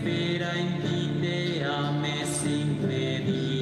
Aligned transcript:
espera 0.00 0.58
en 0.58 0.80
ti 0.82 1.10
te 1.20 1.64
ame 1.64 2.24
sin 2.24 2.86
medida. 2.86 3.59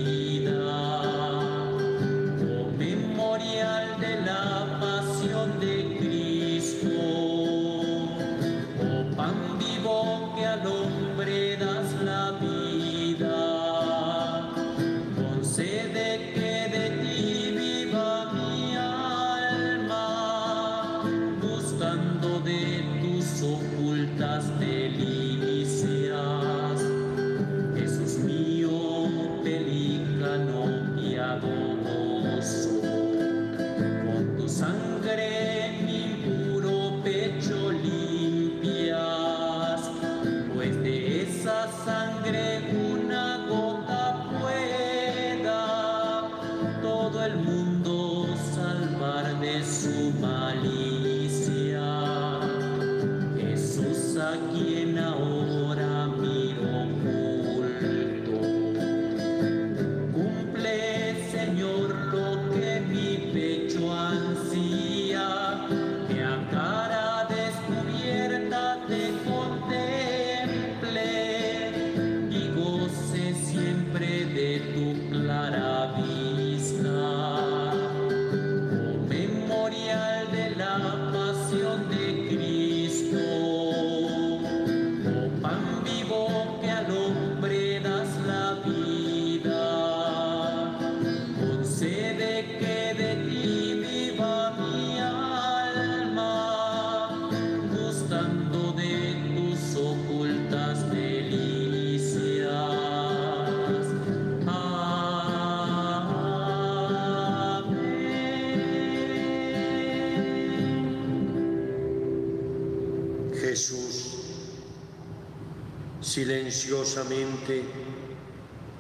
Silenciosamente 116.19 117.63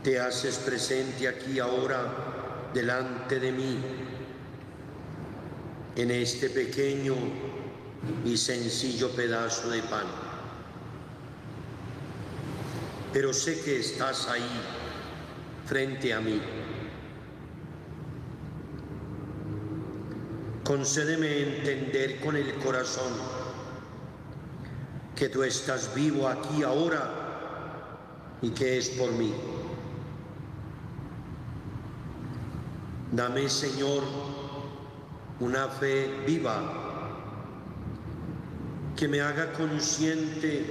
te 0.02 0.18
haces 0.18 0.56
presente 0.56 1.28
aquí 1.28 1.60
ahora 1.60 2.70
delante 2.74 3.38
de 3.38 3.52
mí, 3.52 3.78
en 5.94 6.10
este 6.10 6.50
pequeño 6.50 7.14
y 8.24 8.36
sencillo 8.36 9.12
pedazo 9.12 9.70
de 9.70 9.82
pan. 9.84 10.06
Pero 13.12 13.32
sé 13.32 13.60
que 13.60 13.78
estás 13.78 14.26
ahí, 14.26 14.60
frente 15.64 16.12
a 16.12 16.20
mí. 16.20 16.42
Concédeme 20.64 21.60
entender 21.60 22.18
con 22.18 22.34
el 22.34 22.52
corazón 22.54 23.12
que 25.14 25.28
tú 25.28 25.44
estás 25.44 25.94
vivo 25.94 26.26
aquí 26.26 26.64
ahora 26.64 27.17
y 28.42 28.50
que 28.50 28.78
es 28.78 28.90
por 28.90 29.12
mí. 29.12 29.32
Dame, 33.12 33.48
Señor, 33.48 34.02
una 35.40 35.68
fe 35.68 36.08
viva 36.26 36.88
que 38.96 39.08
me 39.08 39.20
haga 39.20 39.52
consciente 39.52 40.66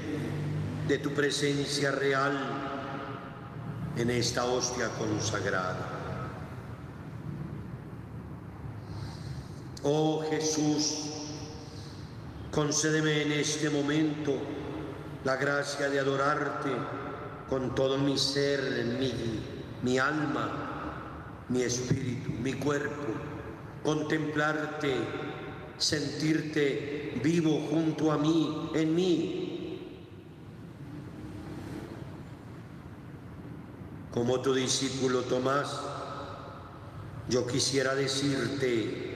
de 0.87 0.97
tu 0.99 1.11
presencia 1.13 1.91
real 1.91 2.37
en 3.97 4.09
esta 4.11 4.45
hostia 4.45 4.89
consagrada. 4.89 5.97
Oh 9.83 10.23
Jesús, 10.29 11.05
concédeme 12.51 13.23
en 13.23 13.31
este 13.31 13.69
momento 13.69 14.33
la 15.23 15.37
gracia 15.37 15.89
de 15.89 15.99
adorarte 15.99 16.69
con 17.49 17.75
todo 17.75 17.97
mi 17.97 18.17
ser, 18.17 18.85
mi, 18.99 19.13
mi 19.83 19.99
alma, 19.99 20.67
mi 21.49 21.61
espíritu, 21.61 22.31
mi 22.41 22.53
cuerpo, 22.53 23.05
contemplarte, 23.83 24.93
sentirte 25.77 27.19
vivo 27.23 27.67
junto 27.69 28.11
a 28.11 28.17
mí, 28.17 28.71
en 28.73 28.95
mí. 28.95 29.43
Como 34.11 34.41
tu 34.41 34.53
discípulo 34.53 35.21
Tomás, 35.21 35.79
yo 37.29 37.45
quisiera 37.45 37.93
decirte, 37.95 39.15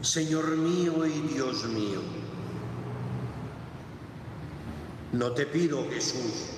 Señor 0.00 0.56
mío 0.56 1.06
y 1.06 1.20
Dios 1.34 1.64
mío, 1.66 2.00
no 5.12 5.32
te 5.32 5.46
pido, 5.46 5.88
Jesús, 5.90 6.53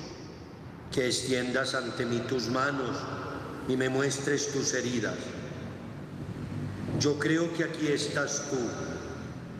que 0.92 1.06
extiendas 1.06 1.74
ante 1.74 2.06
mí 2.06 2.20
tus 2.28 2.48
manos 2.48 2.96
y 3.68 3.76
me 3.76 3.88
muestres 3.88 4.52
tus 4.52 4.72
heridas. 4.74 5.14
Yo 7.00 7.18
creo 7.18 7.52
que 7.52 7.64
aquí 7.64 7.88
estás 7.88 8.48
tú, 8.50 8.58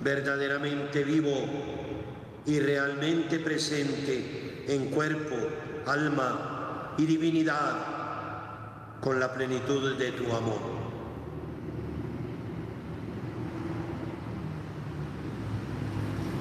verdaderamente 0.03 1.05
vivo 1.05 1.35
y 2.47 2.61
realmente 2.61 3.39
presente 3.39 4.65
en 4.69 4.87
cuerpo, 4.87 5.37
alma 5.87 6.95
y 6.97 7.05
divinidad 7.05 7.97
con 9.01 9.21
la 9.21 9.35
plenitud 9.35 9.97
de 9.99 10.13
tu 10.13 10.25
amor. 10.35 10.77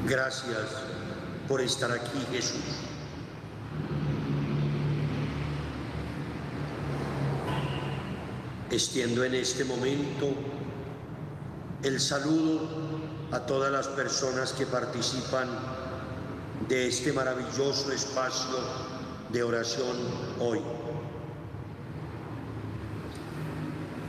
Gracias 0.08 0.70
por 1.48 1.62
estar 1.62 1.92
aquí, 1.92 2.20
Jesús. 2.32 2.95
Extiendo 8.76 9.24
en 9.24 9.36
este 9.36 9.64
momento 9.64 10.34
el 11.82 11.98
saludo 12.02 12.60
a 13.32 13.40
todas 13.40 13.72
las 13.72 13.88
personas 13.88 14.52
que 14.52 14.66
participan 14.66 15.48
de 16.68 16.90
este 16.90 17.14
maravilloso 17.14 17.94
espacio 17.94 18.58
de 19.32 19.44
oración 19.44 19.96
hoy. 20.42 20.60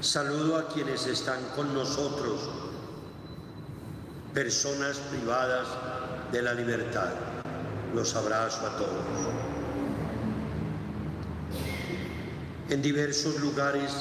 Saludo 0.01 0.57
a 0.57 0.67
quienes 0.67 1.07
están 1.07 1.45
con 1.55 1.73
nosotros, 1.73 2.41
personas 4.35 4.97
privadas 5.12 5.69
de 6.33 6.43
la 6.43 6.55
libertad. 6.55 7.12
Los 7.95 8.17
abrazo 8.17 8.67
a 8.67 8.77
todos. 8.77 9.05
En 12.69 12.83
diversos 12.83 13.39
lugares 13.39 13.93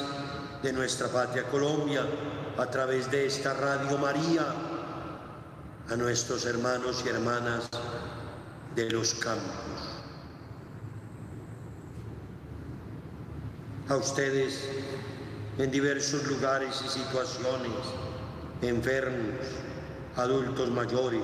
de 0.62 0.74
nuestra 0.74 1.08
patria 1.08 1.44
Colombia, 1.44 2.06
a 2.58 2.66
través 2.68 3.10
de 3.12 3.26
esta 3.26 3.54
Radio 3.54 3.98
María, 3.98 4.46
a 5.90 5.96
nuestros 5.96 6.46
hermanos 6.46 7.04
y 7.06 7.10
hermanas 7.10 7.70
de 8.76 8.90
los 8.90 9.14
campos. 9.16 10.02
A 13.88 13.96
ustedes 13.96 14.68
en 15.58 15.72
diversos 15.72 16.26
lugares 16.28 16.82
y 16.84 16.90
situaciones, 16.90 17.72
enfermos, 18.62 19.40
adultos 20.16 20.72
mayores. 20.72 21.22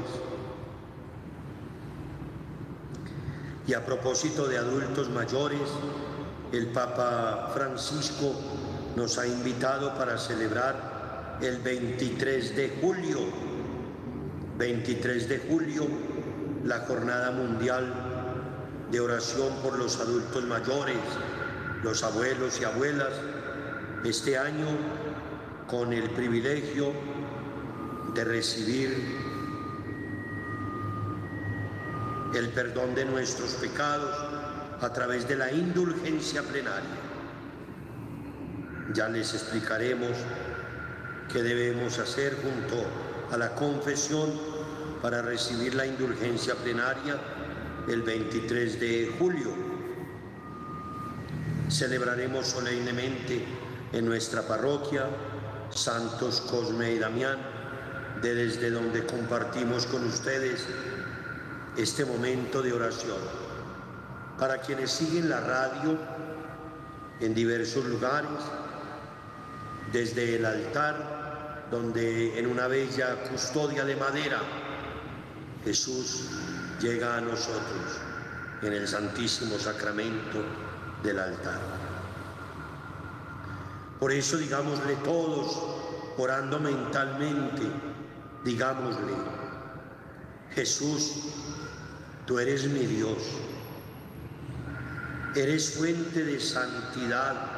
Y 3.67 3.73
a 3.73 3.85
propósito 3.85 4.47
de 4.47 4.57
adultos 4.57 5.09
mayores, 5.09 5.59
el 6.51 6.67
Papa 6.67 7.51
Francisco 7.53 8.33
nos 8.95 9.17
ha 9.17 9.27
invitado 9.27 9.95
para 9.97 10.17
celebrar 10.17 11.37
el 11.41 11.57
23 11.59 12.55
de 12.55 12.77
julio, 12.81 13.19
23 14.57 15.29
de 15.29 15.39
julio, 15.39 15.87
la 16.65 16.79
Jornada 16.81 17.31
Mundial 17.31 17.93
de 18.91 18.99
Oración 18.99 19.53
por 19.63 19.77
los 19.77 19.99
Adultos 19.99 20.43
Mayores, 20.43 20.97
los 21.83 22.03
abuelos 22.03 22.59
y 22.59 22.65
abuelas, 22.65 23.13
este 24.03 24.37
año 24.37 24.67
con 25.67 25.93
el 25.93 26.09
privilegio 26.09 26.91
de 28.13 28.23
recibir 28.23 29.31
el 32.35 32.49
perdón 32.49 32.95
de 32.95 33.05
nuestros 33.05 33.53
pecados 33.55 34.15
a 34.81 34.91
través 34.93 35.27
de 35.27 35.35
la 35.35 35.51
indulgencia 35.51 36.41
plenaria. 36.43 37.10
Ya 38.93 39.07
les 39.07 39.33
explicaremos 39.33 40.11
qué 41.31 41.41
debemos 41.43 41.97
hacer 41.99 42.35
junto 42.41 42.83
a 43.31 43.37
la 43.37 43.55
confesión 43.55 44.31
para 45.01 45.21
recibir 45.21 45.75
la 45.75 45.85
indulgencia 45.85 46.55
plenaria 46.55 47.17
el 47.87 48.01
23 48.01 48.79
de 48.79 49.15
julio. 49.17 49.53
Celebraremos 51.69 52.47
solemnemente 52.47 53.45
en 53.93 54.05
nuestra 54.05 54.41
parroquia 54.41 55.05
Santos 55.69 56.41
Cosme 56.41 56.91
y 56.91 56.99
Damián, 56.99 57.37
de 58.21 58.35
desde 58.35 58.71
donde 58.71 59.05
compartimos 59.05 59.85
con 59.85 60.05
ustedes 60.05 60.65
este 61.77 62.03
momento 62.03 62.61
de 62.61 62.73
oración. 62.73 63.19
Para 64.37 64.57
quienes 64.59 64.91
siguen 64.91 65.29
la 65.29 65.39
radio 65.39 65.97
en 67.21 67.33
diversos 67.33 67.85
lugares, 67.85 68.29
desde 69.91 70.35
el 70.35 70.45
altar, 70.45 71.67
donde 71.69 72.37
en 72.37 72.47
una 72.47 72.67
bella 72.67 73.15
custodia 73.29 73.85
de 73.85 73.95
madera 73.95 74.41
Jesús 75.63 76.29
llega 76.81 77.17
a 77.17 77.21
nosotros 77.21 77.99
en 78.61 78.73
el 78.73 78.87
Santísimo 78.87 79.57
Sacramento 79.57 80.43
del 81.03 81.19
altar. 81.19 81.59
Por 83.99 84.11
eso 84.11 84.37
digámosle 84.37 84.95
todos, 85.03 85.59
orando 86.17 86.59
mentalmente, 86.59 87.63
digámosle, 88.43 89.13
Jesús, 90.55 91.13
tú 92.25 92.39
eres 92.39 92.65
mi 92.65 92.85
Dios, 92.85 93.17
eres 95.35 95.75
fuente 95.75 96.25
de 96.25 96.39
santidad, 96.39 97.50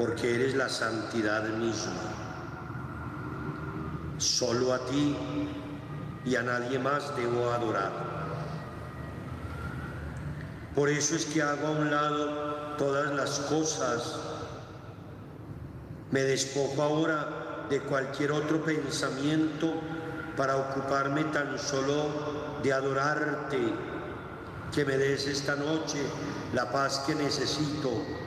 porque 0.00 0.34
eres 0.34 0.54
la 0.54 0.70
santidad 0.70 1.42
misma. 1.42 1.92
Solo 4.16 4.72
a 4.72 4.78
ti 4.86 5.14
y 6.24 6.36
a 6.36 6.42
nadie 6.42 6.78
más 6.78 7.14
debo 7.16 7.50
adorar. 7.50 7.92
Por 10.74 10.88
eso 10.88 11.16
es 11.16 11.26
que 11.26 11.42
hago 11.42 11.66
a 11.66 11.70
un 11.72 11.90
lado 11.90 12.76
todas 12.78 13.12
las 13.12 13.40
cosas. 13.40 14.18
Me 16.10 16.22
despojo 16.22 16.82
ahora 16.82 17.66
de 17.68 17.80
cualquier 17.80 18.32
otro 18.32 18.64
pensamiento 18.64 19.74
para 20.34 20.56
ocuparme 20.56 21.24
tan 21.24 21.58
solo 21.58 22.58
de 22.62 22.72
adorarte, 22.72 23.58
que 24.74 24.82
me 24.86 24.96
des 24.96 25.26
esta 25.26 25.56
noche 25.56 26.00
la 26.54 26.72
paz 26.72 27.00
que 27.06 27.14
necesito. 27.14 28.19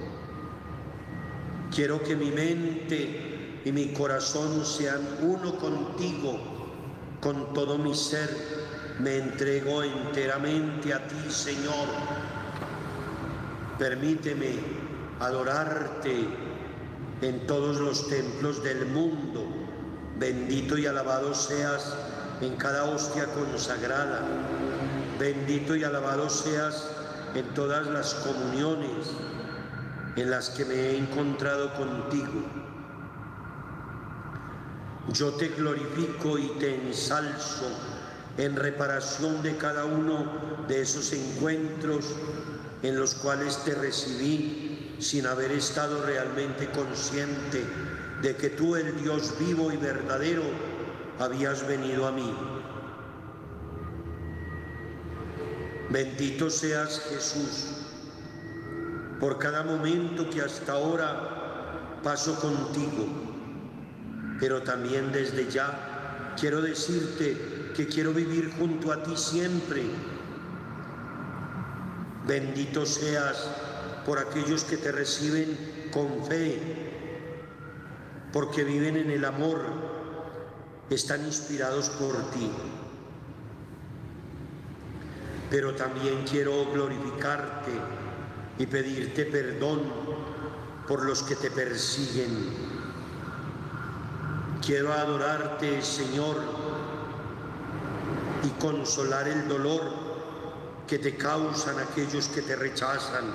Quiero 1.74 2.04
que 2.04 2.16
mi 2.16 2.32
mente 2.32 3.62
y 3.66 3.72
mi 3.72 3.94
corazón 3.94 4.66
sean 4.66 5.02
uno 5.22 5.58
contigo, 5.58 6.40
con 7.20 7.54
todo 7.54 7.78
mi 7.78 7.96
ser. 7.96 8.30
Me 9.00 9.18
entrego 9.18 9.84
enteramente 9.84 10.94
a 10.94 11.08
ti, 11.08 11.30
Señor. 11.30 11.88
Permíteme 13.80 14.54
adorarte 15.20 16.28
en 17.22 17.48
todos 17.48 17.80
los 17.80 18.08
templos 18.08 18.64
del 18.64 18.86
mundo 18.86 19.64
Bendito 20.24 20.78
y 20.78 20.86
alabado 20.86 21.34
seas 21.34 21.96
en 22.40 22.56
cada 22.56 22.86
hostia 22.86 23.26
consagrada. 23.26 24.22
Bendito 25.20 25.76
y 25.76 25.84
alabado 25.84 26.30
seas 26.30 26.88
en 27.34 27.46
todas 27.56 27.88
las 27.88 28.14
comuniones 28.14 29.08
en 30.16 30.30
las 30.30 30.50
que 30.52 30.66
me 30.66 30.76
he 30.76 30.98
encontrado 30.98 31.74
contigo. 31.74 32.44
Yo 35.12 35.34
te 35.34 35.50
glorifico 35.50 36.38
y 36.38 36.48
te 36.60 36.76
ensalzo 36.76 37.70
en 38.38 38.56
reparación 38.56 39.42
de 39.44 39.58
cada 39.58 39.86
uno 39.86 40.66
de 40.68 40.82
esos 40.82 41.12
encuentros 41.14 42.16
en 42.82 43.00
los 43.00 43.16
cuales 43.16 43.64
te 43.64 43.76
recibí 43.76 44.96
sin 45.00 45.26
haber 45.28 45.52
estado 45.52 46.06
realmente 46.06 46.70
consciente 46.70 47.66
de 48.22 48.36
que 48.36 48.50
tú, 48.50 48.76
el 48.76 49.02
Dios 49.02 49.34
vivo 49.40 49.72
y 49.72 49.78
verdadero, 49.78 50.44
habías 51.20 51.68
venido 51.68 52.08
a 52.08 52.12
mí. 52.12 52.34
Bendito 55.90 56.50
seas 56.50 57.02
Jesús 57.10 57.83
por 59.24 59.40
cada 59.40 59.64
momento 59.64 60.30
que 60.30 60.42
hasta 60.42 60.74
ahora 60.74 62.02
paso 62.04 62.38
contigo, 62.42 63.08
pero 64.38 64.64
también 64.64 65.14
desde 65.14 65.50
ya 65.50 66.34
quiero 66.38 66.62
decirte 66.62 67.72
que 67.74 67.88
quiero 67.88 68.12
vivir 68.12 68.52
junto 68.58 68.92
a 68.92 69.02
ti 69.02 69.16
siempre. 69.16 69.86
Bendito 72.28 72.86
seas 72.86 73.48
por 74.06 74.20
aquellos 74.20 74.66
que 74.66 74.76
te 74.76 74.92
reciben 74.92 75.90
con 75.94 76.26
fe 76.26 76.60
porque 78.34 78.66
viven 78.66 78.98
en 78.98 79.10
el 79.10 79.24
amor, 79.24 79.62
están 80.90 81.26
inspirados 81.26 81.90
por 81.92 82.30
ti. 82.32 82.52
Pero 85.50 85.76
también 85.76 86.26
quiero 86.30 86.70
glorificarte 86.74 88.03
y 88.58 88.66
pedirte 88.66 89.26
perdón 89.26 89.82
por 90.88 91.06
los 91.06 91.24
que 91.24 91.36
te 91.36 91.52
persiguen. 91.52 92.74
Quiero 94.66 94.94
adorarte, 94.94 95.82
Señor, 95.82 96.38
y 98.44 98.50
consolar 98.62 99.28
el 99.28 99.48
dolor 99.48 99.82
que 100.88 101.00
te 101.00 101.16
causan 101.18 101.80
aquellos 101.80 102.28
que 102.30 102.42
te 102.42 102.56
rechazan. 102.56 103.26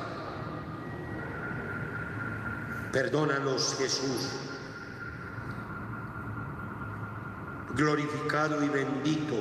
Perdónanos, 2.92 3.76
Jesús 3.78 4.48
glorificado 7.78 8.64
y 8.64 8.68
bendito, 8.68 9.36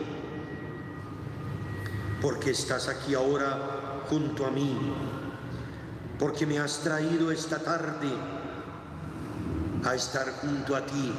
porque 2.22 2.52
estás 2.52 2.88
aquí 2.88 3.16
ahora 3.16 4.04
junto 4.08 4.46
a 4.46 4.52
mí, 4.52 4.94
porque 6.20 6.46
me 6.46 6.60
has 6.60 6.80
traído 6.80 7.32
esta 7.32 7.60
tarde 7.60 8.10
a 9.84 9.96
estar 9.96 10.32
junto 10.42 10.76
a 10.76 10.86
ti 10.86 11.14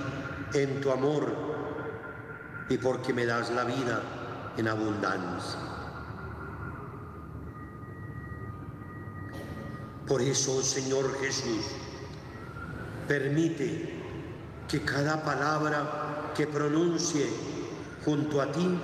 en 0.55 0.81
tu 0.81 0.90
amor 0.90 1.35
y 2.69 2.76
porque 2.78 3.12
me 3.12 3.25
das 3.25 3.50
la 3.50 3.64
vida 3.64 4.02
en 4.57 4.69
abundancia. 4.69 5.61
Por 10.07 10.23
eso, 10.23 10.62
Señor 10.62 11.21
Jesús, 11.21 11.67
permite 13.07 13.95
que 14.67 14.83
cada 14.83 15.23
palabra 15.23 16.33
que 16.35 16.47
pronuncie 16.47 17.26
junto 18.05 18.40
a 18.40 18.50
ti 18.50 18.78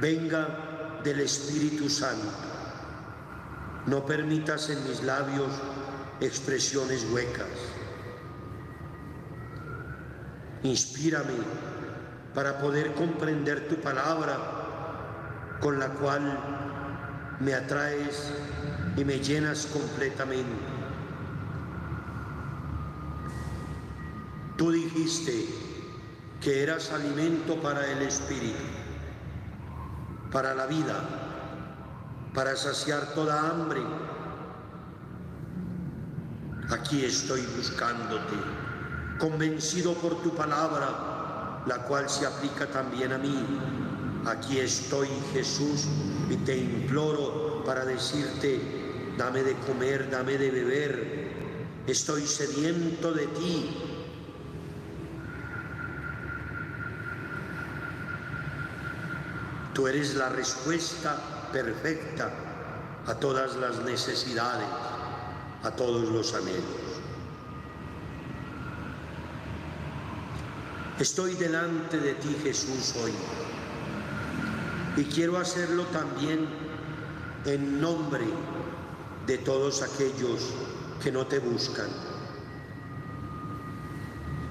venga 0.00 1.00
del 1.02 1.20
Espíritu 1.20 1.88
Santo. 1.88 2.53
No 3.86 4.06
permitas 4.06 4.70
en 4.70 4.82
mis 4.88 5.02
labios 5.02 5.52
expresiones 6.20 7.06
huecas. 7.12 7.48
Inspírame 10.62 11.34
para 12.34 12.58
poder 12.58 12.94
comprender 12.94 13.68
tu 13.68 13.76
palabra 13.76 14.38
con 15.60 15.78
la 15.78 15.88
cual 15.90 16.38
me 17.40 17.54
atraes 17.54 18.32
y 18.96 19.04
me 19.04 19.18
llenas 19.18 19.66
completamente. 19.66 20.74
Tú 24.56 24.70
dijiste 24.70 25.46
que 26.40 26.62
eras 26.62 26.92
alimento 26.92 27.60
para 27.60 27.90
el 27.90 28.02
espíritu, 28.02 28.62
para 30.30 30.54
la 30.54 30.66
vida. 30.66 31.23
Para 32.34 32.56
saciar 32.56 33.14
toda 33.14 33.48
hambre. 33.48 33.80
Aquí 36.70 37.04
estoy 37.04 37.42
buscándote, 37.56 38.34
convencido 39.18 39.94
por 39.94 40.20
tu 40.22 40.34
palabra, 40.34 41.62
la 41.66 41.78
cual 41.84 42.10
se 42.10 42.26
aplica 42.26 42.66
también 42.66 43.12
a 43.12 43.18
mí. 43.18 43.46
Aquí 44.26 44.58
estoy, 44.58 45.08
Jesús, 45.32 45.86
y 46.28 46.36
te 46.38 46.56
imploro 46.56 47.62
para 47.64 47.84
decirte, 47.84 49.14
dame 49.16 49.42
de 49.42 49.54
comer, 49.58 50.10
dame 50.10 50.36
de 50.36 50.50
beber. 50.50 51.34
Estoy 51.86 52.26
sediento 52.26 53.12
de 53.12 53.26
ti. 53.28 53.76
Tú 59.74 59.86
eres 59.86 60.14
la 60.14 60.30
respuesta 60.30 61.33
perfecta 61.54 62.32
a 63.06 63.14
todas 63.14 63.54
las 63.54 63.78
necesidades, 63.84 64.66
a 65.62 65.70
todos 65.70 66.08
los 66.08 66.34
anhelos. 66.34 66.64
Estoy 70.98 71.34
delante 71.34 71.98
de 71.98 72.14
ti, 72.14 72.36
Jesús, 72.42 72.94
hoy. 73.00 73.12
Y 74.96 75.04
quiero 75.04 75.38
hacerlo 75.38 75.84
también 75.86 76.48
en 77.46 77.80
nombre 77.80 78.24
de 79.28 79.38
todos 79.38 79.82
aquellos 79.82 80.54
que 81.02 81.12
no 81.12 81.24
te 81.26 81.38
buscan, 81.38 81.88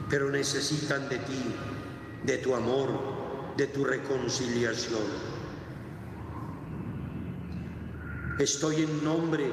pero 0.09 0.29
necesitan 0.29 1.09
de 1.09 1.17
ti, 1.17 1.55
de 2.23 2.37
tu 2.37 2.55
amor, 2.55 2.89
de 3.57 3.67
tu 3.67 3.83
reconciliación. 3.83 5.42
Estoy 8.39 8.83
en 8.83 9.03
nombre 9.03 9.51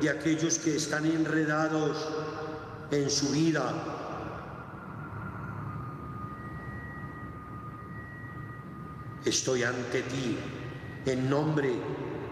de 0.00 0.08
aquellos 0.08 0.58
que 0.58 0.76
están 0.76 1.04
enredados 1.04 2.08
en 2.90 3.10
su 3.10 3.28
vida. 3.28 3.72
Estoy 9.24 9.62
ante 9.62 10.02
ti 10.02 10.38
en 11.06 11.28
nombre 11.28 11.72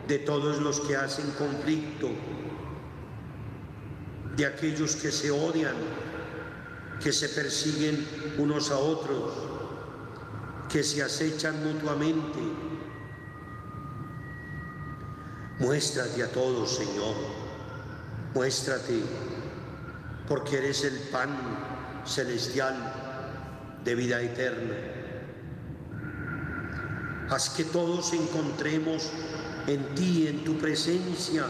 de 0.09 0.19
todos 0.19 0.61
los 0.61 0.81
que 0.81 0.97
hacen 0.97 1.31
conflicto, 1.33 2.09
de 4.37 4.47
aquellos 4.47 4.97
que 4.97 5.13
se 5.13 5.31
odian, 5.31 5.77
que 7.03 7.13
se 7.13 7.29
persiguen 7.29 8.07
unos 8.39 8.71
a 8.71 8.79
otros, 8.79 9.33
que 10.71 10.83
se 10.83 11.03
acechan 11.03 11.63
mutuamente. 11.63 12.70
Muéstrate 15.61 16.23
a 16.23 16.29
todos, 16.29 16.75
Señor. 16.77 17.15
Muéstrate, 18.35 19.03
porque 20.27 20.57
eres 20.57 20.85
el 20.85 20.99
pan 21.13 21.37
celestial 22.07 22.77
de 23.85 23.95
vida 23.95 24.23
eterna. 24.23 24.75
Haz 27.29 27.51
que 27.51 27.65
todos 27.65 28.11
encontremos 28.15 29.11
en 29.67 29.95
ti, 29.95 30.29
en 30.29 30.45
tu 30.45 30.57
presencia, 30.57 31.45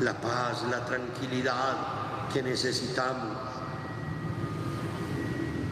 la 0.00 0.20
paz, 0.20 0.64
la 0.68 0.84
tranquilidad 0.84 2.28
que 2.32 2.42
necesitamos. 2.42 3.38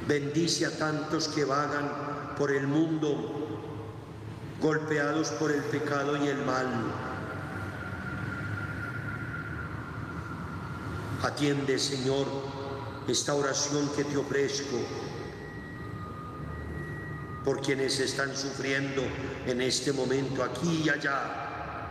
Bendice 0.07 0.67
a 0.67 0.79
tantos 0.79 1.27
que 1.27 1.45
vagan 1.45 2.35
por 2.39 2.53
el 2.53 2.69
mundo 2.69 3.46
golpeados 4.61 5.29
por 5.33 5.53
el 5.53 5.63
pecado 5.65 6.17
y 6.17 6.29
el 6.29 6.45
mal. 6.45 6.67
Atiende, 11.23 11.79
Señor, 11.79 12.27
esta 13.09 13.35
oración 13.35 13.89
que 13.97 14.05
te 14.05 14.17
ofrezco 14.17 14.77
por 17.45 17.61
quienes 17.61 18.01
están 18.01 18.37
sufriendo 18.37 19.03
en 19.47 19.61
este 19.61 19.93
momento, 19.93 20.43
aquí 20.43 20.83
y 20.85 20.89
allá. 20.89 21.89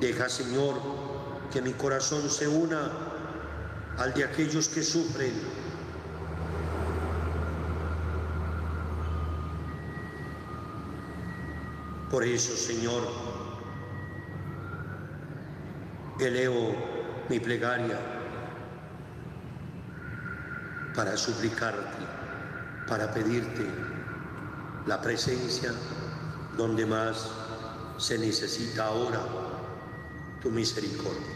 Deja, 0.00 0.28
Señor, 0.28 0.74
que 1.52 1.62
mi 1.62 1.72
corazón 1.72 2.28
se 2.28 2.48
una 2.48 2.90
al 3.96 4.12
de 4.12 4.24
aquellos 4.24 4.68
que 4.68 4.82
sufren. 4.82 5.32
Por 12.10 12.24
eso, 12.24 12.56
Señor, 12.56 13.02
elevo 16.20 16.74
mi 17.28 17.40
plegaria 17.40 17.98
para 20.94 21.16
suplicarte, 21.16 22.06
para 22.88 23.12
pedirte 23.12 23.66
la 24.86 25.00
presencia 25.02 25.72
donde 26.56 26.86
más 26.86 27.28
se 27.98 28.18
necesita 28.18 28.86
ahora 28.86 29.20
tu 30.40 30.50
misericordia. 30.50 31.35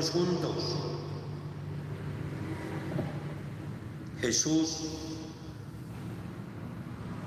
Juntos. 0.00 0.76
Jesús, 4.22 4.88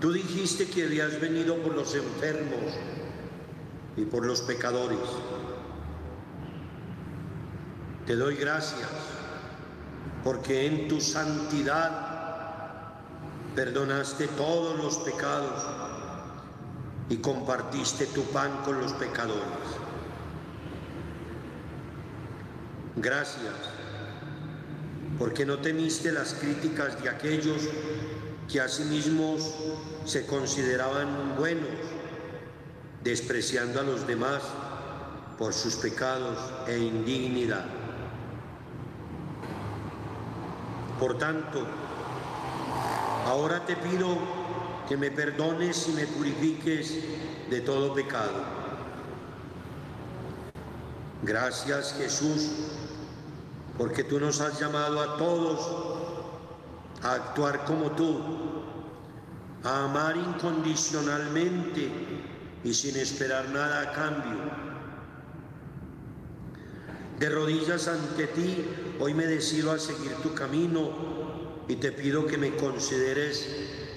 tú 0.02 0.12
dijiste 0.12 0.68
que 0.68 0.86
habías 0.86 1.22
venido 1.22 1.58
por 1.58 1.76
los 1.76 1.94
enfermos 1.94 2.74
y 3.96 4.06
por 4.06 4.26
los 4.26 4.42
pecadores. 4.42 4.98
Te 8.08 8.16
doy 8.16 8.36
gracias 8.36 8.90
porque 10.24 10.66
en 10.66 10.88
tu 10.88 11.00
santidad 11.00 12.96
perdonaste 13.56 14.28
todos 14.30 14.78
los 14.80 14.98
pecados 14.98 15.64
y 17.10 17.18
compartiste 17.18 18.08
tu 18.08 18.24
pan 18.24 18.64
con 18.64 18.80
los 18.80 18.92
pecadores. 18.94 19.86
Gracias, 22.98 23.54
porque 25.20 25.46
no 25.46 25.58
temiste 25.58 26.12
las 26.12 26.34
críticas 26.34 27.02
de 27.04 27.10
aquellos 27.10 27.62
que 28.50 28.62
a 28.62 28.70
sí 28.70 28.84
mismos 28.86 29.54
se 30.06 30.26
consideraban 30.26 31.36
buenos, 31.38 31.68
despreciando 33.04 33.82
a 33.82 33.84
los 33.84 34.08
demás 34.08 34.44
por 35.38 35.54
sus 35.54 35.76
pecados 35.76 36.38
e 36.68 36.78
indignidad. 36.78 37.66
Por 41.00 41.18
tanto, 41.18 41.68
ahora 43.26 43.66
te 43.66 43.76
pido 43.76 44.18
que 44.88 44.96
me 44.96 45.12
perdones 45.12 45.90
y 45.90 45.92
me 45.92 46.08
purifiques 46.08 46.94
de 47.50 47.60
todo 47.60 47.94
pecado. 47.94 48.66
Gracias 51.24 51.96
Jesús, 51.98 52.52
porque 53.78 54.04
tú 54.04 54.20
nos 54.20 54.42
has 54.42 54.60
llamado 54.60 55.02
a 55.02 55.18
todos 55.18 56.06
a 57.04 57.14
actuar 57.14 57.66
como 57.66 57.92
tú, 57.92 58.20
a 59.64 59.86
amar 59.86 60.16
incondicionalmente 60.18 61.92
y 62.64 62.74
sin 62.74 62.98
esperar 62.98 63.50
nada 63.50 63.82
a 63.82 63.92
cambio. 63.92 64.40
De 67.20 67.30
rodillas 67.30 67.88
ante 67.88 68.28
ti, 68.28 68.66
hoy 69.00 69.14
me 69.14 69.26
decido 69.26 69.72
a 69.72 69.80
seguir 69.80 70.14
tu 70.24 70.34
camino 70.34 70.90
y 71.68 71.76
te 71.76 71.92
pido 71.92 72.26
que 72.26 72.38
me 72.38 72.56
consideres 72.56 73.48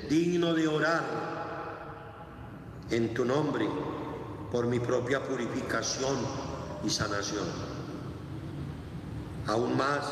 digno 0.09 0.55
de 0.55 0.69
orar 0.69 1.29
en 2.91 3.14
tu 3.14 3.25
nombre 3.25 3.69
por 4.51 4.67
mi 4.67 4.81
propia 4.81 5.23
purificación 5.23 6.17
y 6.85 6.91
sanación. 6.91 7.67
Aún 9.49 9.79
más, 9.79 10.05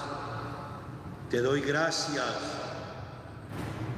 te 1.30 1.42
doy 1.42 1.60
gracias 1.60 2.24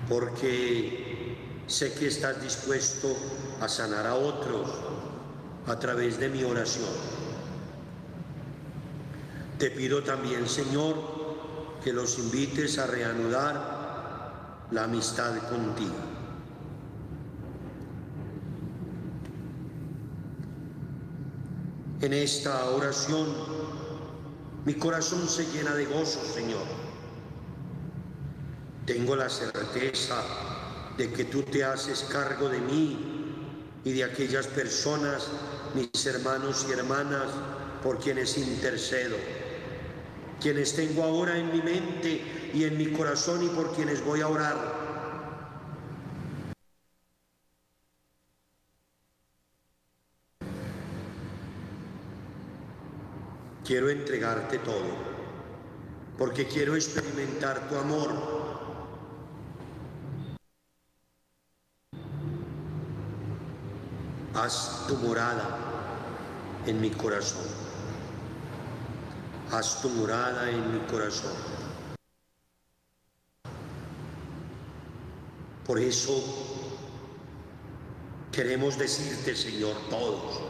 porque 0.09 1.37
sé 1.68 1.94
que 1.94 2.09
estás 2.09 2.42
dispuesto 2.42 3.14
a 3.61 3.68
sanar 3.68 4.05
a 4.05 4.16
otros 4.16 4.68
a 5.68 5.79
través 5.79 6.18
de 6.18 6.29
mi 6.29 6.42
oración. 6.42 6.88
Te 9.61 9.70
pido 9.70 10.03
también, 10.03 10.48
Señor, 10.48 10.96
que 11.85 11.92
los 11.92 12.18
invites 12.18 12.77
a 12.79 12.88
reanudar 12.88 14.66
la 14.72 14.85
amistad 14.85 15.38
contigo. 15.48 15.94
En 22.01 22.12
esta 22.12 22.70
oración 22.70 23.57
mi 24.64 24.74
corazón 24.74 25.28
se 25.28 25.46
llena 25.46 25.74
de 25.74 25.86
gozo, 25.86 26.20
Señor. 26.24 26.66
Tengo 28.86 29.16
la 29.16 29.28
certeza 29.28 30.22
de 30.96 31.12
que 31.12 31.24
tú 31.24 31.42
te 31.42 31.64
haces 31.64 32.06
cargo 32.10 32.48
de 32.48 32.60
mí 32.60 32.98
y 33.84 33.92
de 33.92 34.04
aquellas 34.04 34.46
personas, 34.46 35.28
mis 35.74 36.06
hermanos 36.06 36.66
y 36.68 36.72
hermanas, 36.72 37.28
por 37.82 37.98
quienes 37.98 38.36
intercedo, 38.38 39.16
quienes 40.40 40.74
tengo 40.74 41.04
ahora 41.04 41.38
en 41.38 41.52
mi 41.52 41.62
mente 41.62 42.50
y 42.52 42.64
en 42.64 42.76
mi 42.76 42.86
corazón 42.92 43.44
y 43.44 43.48
por 43.48 43.74
quienes 43.74 44.04
voy 44.04 44.20
a 44.20 44.28
orar. 44.28 44.77
Quiero 53.68 53.90
entregarte 53.90 54.57
todo, 54.61 54.96
porque 56.16 56.48
quiero 56.48 56.74
experimentar 56.74 57.68
tu 57.68 57.76
amor. 57.76 58.14
Haz 64.33 64.87
tu 64.88 64.96
morada 64.96 65.59
en 66.64 66.81
mi 66.81 66.88
corazón. 66.88 67.44
Haz 69.52 69.83
tu 69.83 69.90
morada 69.90 70.48
en 70.48 70.72
mi 70.72 70.81
corazón. 70.87 71.37
Por 75.66 75.78
eso 75.78 76.24
queremos 78.33 78.78
decirte, 78.78 79.37
Señor, 79.37 79.76
todos, 79.90 80.40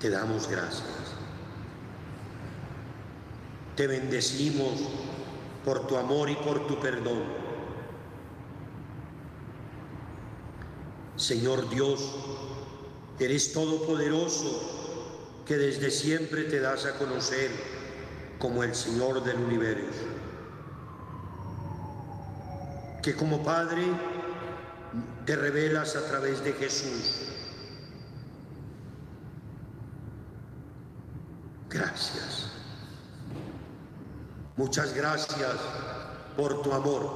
te 0.00 0.10
damos 0.10 0.48
gracias. 0.48 1.17
Te 3.78 3.86
bendecimos 3.86 4.72
por 5.64 5.86
tu 5.86 5.96
amor 5.96 6.28
y 6.28 6.34
por 6.34 6.66
tu 6.66 6.80
perdón. 6.80 7.22
Señor 11.14 11.70
Dios, 11.70 12.12
eres 13.20 13.52
todopoderoso 13.52 15.44
que 15.46 15.56
desde 15.56 15.92
siempre 15.92 16.42
te 16.42 16.58
das 16.58 16.86
a 16.86 16.98
conocer 16.98 17.52
como 18.40 18.64
el 18.64 18.74
Señor 18.74 19.22
del 19.22 19.36
universo. 19.36 20.06
Que 23.00 23.14
como 23.14 23.44
Padre 23.44 23.84
te 25.24 25.36
revelas 25.36 25.94
a 25.94 26.04
través 26.04 26.42
de 26.42 26.52
Jesús. 26.54 27.28
Gracias. 31.70 32.17
Muchas 34.58 34.92
gracias 34.92 35.52
por 36.36 36.62
tu 36.62 36.72
amor. 36.72 37.08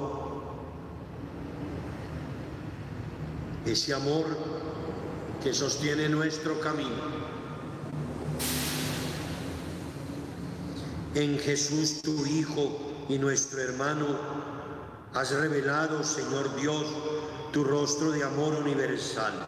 Ese 3.67 3.93
amor 3.93 4.27
que 5.43 5.53
sostiene 5.53 6.09
nuestro 6.09 6.61
camino. 6.61 7.03
En 11.17 11.37
Jesús 11.41 12.01
tu 12.01 12.25
Hijo 12.27 12.79
y 13.09 13.19
nuestro 13.19 13.61
hermano, 13.61 14.07
has 15.13 15.33
revelado, 15.33 16.05
Señor 16.05 16.55
Dios, 16.55 16.87
tu 17.53 17.65
rostro 17.65 18.13
de 18.13 18.23
amor 18.23 18.55
universal. 18.55 19.45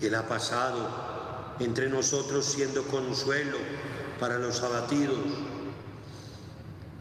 Él 0.00 0.14
ha 0.14 0.28
pasado 0.28 1.56
entre 1.58 1.88
nosotros 1.88 2.44
siendo 2.44 2.84
consuelo 2.84 3.58
para 4.20 4.38
los 4.38 4.62
abatidos, 4.62 5.18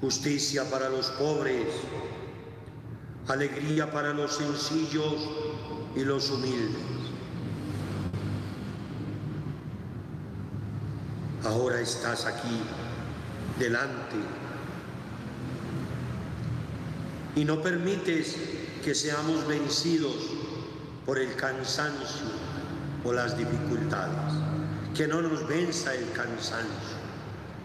justicia 0.01 0.63
para 0.69 0.89
los 0.89 1.07
pobres, 1.12 1.67
alegría 3.27 3.91
para 3.91 4.13
los 4.13 4.35
sencillos 4.35 5.15
y 5.95 6.03
los 6.03 6.29
humildes. 6.29 6.81
Ahora 11.43 11.79
estás 11.79 12.25
aquí, 12.25 12.62
delante, 13.57 14.17
y 17.35 17.45
no 17.45 17.62
permites 17.62 18.35
que 18.83 18.93
seamos 18.93 19.47
vencidos 19.47 20.15
por 21.05 21.17
el 21.19 21.35
cansancio 21.35 22.27
o 23.03 23.13
las 23.13 23.38
dificultades. 23.38 24.33
Que 24.95 25.07
no 25.07 25.21
nos 25.21 25.47
venza 25.47 25.95
el 25.95 26.12
cansancio, 26.12 26.98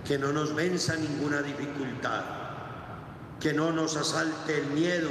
que 0.04 0.18
no 0.18 0.32
nos 0.32 0.54
venza 0.54 0.96
ninguna 0.96 1.40
dificultad, 1.40 2.22
que 3.40 3.52
no 3.52 3.72
nos 3.72 3.96
asalte 3.96 4.58
el 4.58 4.66
miedo, 4.68 5.10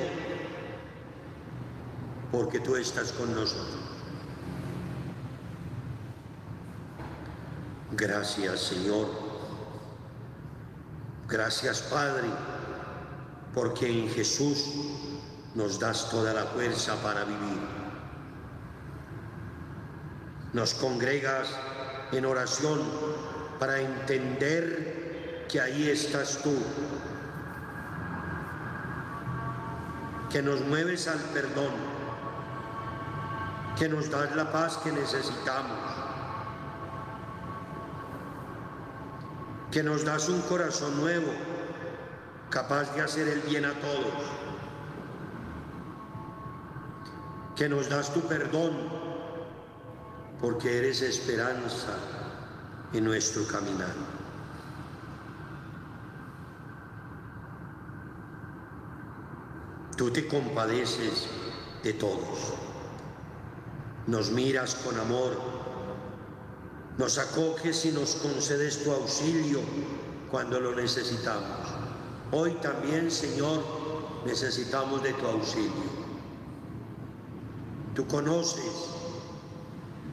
porque 2.31 2.59
tú 2.59 2.75
estás 2.75 3.11
con 3.11 3.33
nosotros. 3.33 3.79
Gracias 7.91 8.59
Señor. 8.59 9.07
Gracias 11.27 11.81
Padre, 11.83 12.27
porque 13.53 13.87
en 13.87 14.09
Jesús 14.09 14.65
nos 15.55 15.79
das 15.79 16.09
toda 16.09 16.33
la 16.33 16.45
fuerza 16.45 16.95
para 17.01 17.23
vivir. 17.23 17.59
Nos 20.53 20.75
congregas 20.75 21.47
en 22.11 22.25
oración 22.25 22.79
para 23.63 23.79
entender 23.79 25.45
que 25.47 25.61
ahí 25.61 25.87
estás 25.87 26.39
tú, 26.43 26.53
que 30.29 30.41
nos 30.41 30.59
mueves 30.59 31.07
al 31.07 31.19
perdón, 31.31 31.71
que 33.77 33.87
nos 33.87 34.11
das 34.11 34.35
la 34.35 34.51
paz 34.51 34.75
que 34.79 34.91
necesitamos, 34.91 35.79
que 39.71 39.81
nos 39.81 40.03
das 40.03 40.27
un 40.27 40.41
corazón 40.41 40.99
nuevo, 40.99 41.31
capaz 42.49 42.93
de 42.95 43.01
hacer 43.01 43.29
el 43.29 43.39
bien 43.43 43.63
a 43.63 43.71
todos, 43.75 44.23
que 47.55 47.69
nos 47.69 47.87
das 47.87 48.13
tu 48.13 48.19
perdón, 48.27 48.73
porque 50.41 50.79
eres 50.79 51.01
esperanza 51.01 52.22
en 52.93 53.03
nuestro 53.03 53.45
caminar. 53.47 53.93
Tú 59.97 60.11
te 60.11 60.27
compadeces 60.27 61.27
de 61.83 61.93
todos, 61.93 62.53
nos 64.07 64.31
miras 64.31 64.75
con 64.75 64.99
amor, 64.99 65.37
nos 66.97 67.17
acoges 67.17 67.85
y 67.85 67.91
nos 67.91 68.15
concedes 68.15 68.83
tu 68.83 68.91
auxilio 68.91 69.59
cuando 70.31 70.59
lo 70.59 70.75
necesitamos. 70.75 71.67
Hoy 72.31 72.53
también, 72.55 73.11
Señor, 73.11 73.63
necesitamos 74.25 75.03
de 75.03 75.13
tu 75.13 75.27
auxilio. 75.27 76.03
Tú 77.95 78.07
conoces 78.07 78.89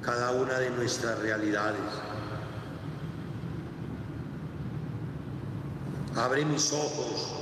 cada 0.02 0.32
una 0.32 0.58
de 0.58 0.70
nuestras 0.70 1.18
realidades. 1.20 1.80
Abre 6.20 6.44
mis 6.44 6.70
ojos 6.74 7.32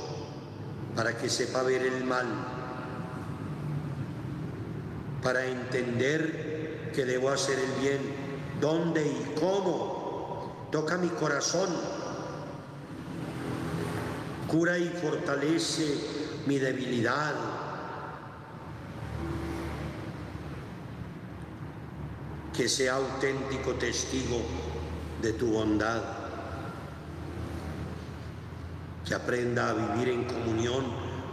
para 0.95 1.17
que 1.17 1.29
sepa 1.29 1.63
ver 1.63 1.81
el 1.81 2.05
mal, 2.05 2.27
para 5.21 5.45
entender 5.45 6.91
que 6.95 7.03
debo 7.03 7.29
hacer 7.29 7.59
el 7.59 7.71
bien, 7.81 7.99
dónde 8.61 9.05
y 9.05 9.35
cómo. 9.37 10.69
Toca 10.71 10.97
mi 10.97 11.09
corazón, 11.09 11.67
cura 14.47 14.77
y 14.77 14.87
fortalece 14.87 15.95
mi 16.45 16.57
debilidad. 16.57 17.35
Que 22.55 22.69
sea 22.69 22.95
auténtico 22.95 23.73
testigo 23.73 24.41
de 25.21 25.33
tu 25.33 25.51
bondad 25.51 26.18
que 29.09 29.15
aprenda 29.15 29.71
a 29.71 29.73
vivir 29.73 30.09
en 30.09 30.23
comunión 30.25 30.85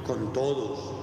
con 0.06 0.32
todos. 0.32 0.94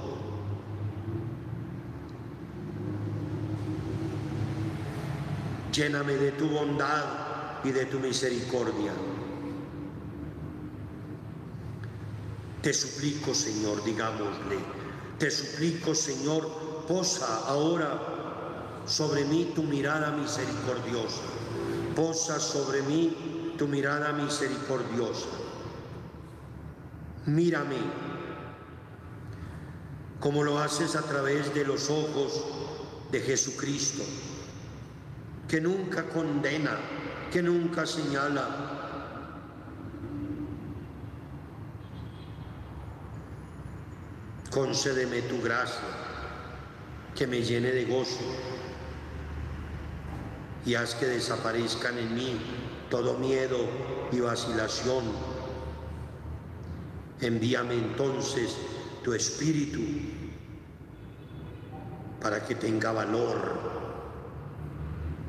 Lléname 5.71 6.13
de 6.13 6.31
tu 6.31 6.49
bondad 6.49 7.61
y 7.63 7.69
de 7.69 7.85
tu 7.85 7.99
misericordia. 7.99 8.91
Te 12.63 12.73
suplico, 12.73 13.35
Señor, 13.35 13.83
digámosle, 13.83 14.57
te 15.19 15.29
suplico, 15.29 15.93
Señor, 15.93 16.85
posa 16.87 17.45
ahora 17.49 18.81
sobre 18.87 19.25
mí 19.25 19.51
tu 19.53 19.61
mirada 19.61 20.09
misericordiosa. 20.09 21.21
Posa 21.95 22.39
sobre 22.39 22.81
mí 22.81 23.53
tu 23.59 23.67
mirada 23.67 24.11
misericordiosa 24.13 25.42
mírame, 27.25 27.77
como 30.19 30.43
lo 30.43 30.59
haces 30.59 30.95
a 30.95 31.01
través 31.01 31.53
de 31.53 31.65
los 31.65 31.89
ojos 31.89 32.43
de 33.11 33.19
Jesucristo, 33.21 34.03
que 35.47 35.61
nunca 35.61 36.07
condena, 36.09 36.77
que 37.31 37.41
nunca 37.41 37.85
señala. 37.85 38.81
Concédeme 44.49 45.23
tu 45.23 45.41
gracia, 45.41 45.81
que 47.15 47.27
me 47.27 47.41
llene 47.41 47.71
de 47.71 47.85
gozo 47.85 48.21
y 50.65 50.75
haz 50.75 50.95
que 50.95 51.07
desaparezcan 51.07 51.97
en 51.97 52.15
mí 52.15 52.39
todo 52.89 53.17
miedo 53.17 53.57
y 54.11 54.19
vacilación 54.19 55.32
Envíame 57.23 57.75
entonces 57.75 58.57
tu 59.01 59.13
espíritu 59.13 59.79
para 62.21 62.45
que 62.45 62.55
tenga 62.55 62.91
valor 62.91 63.59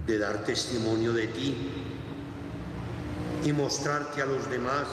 de 0.04 0.18
dar 0.18 0.44
testimonio 0.44 1.12
de 1.12 1.28
ti 1.28 1.70
y 3.44 3.52
mostrarte 3.52 4.22
a 4.22 4.26
los 4.26 4.50
demás 4.50 4.86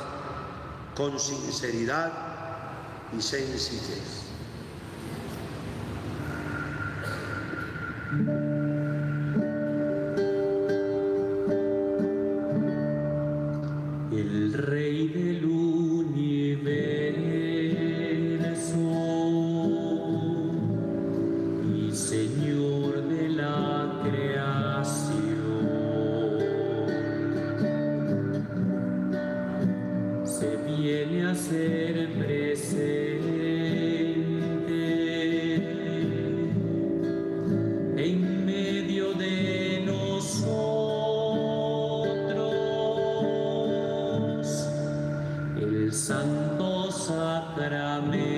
con 0.95 1.19
sinceridad 1.19 2.11
y 3.17 3.21
sencillez. 3.21 4.21
Santo 46.11 46.91
sacramento 46.91 48.30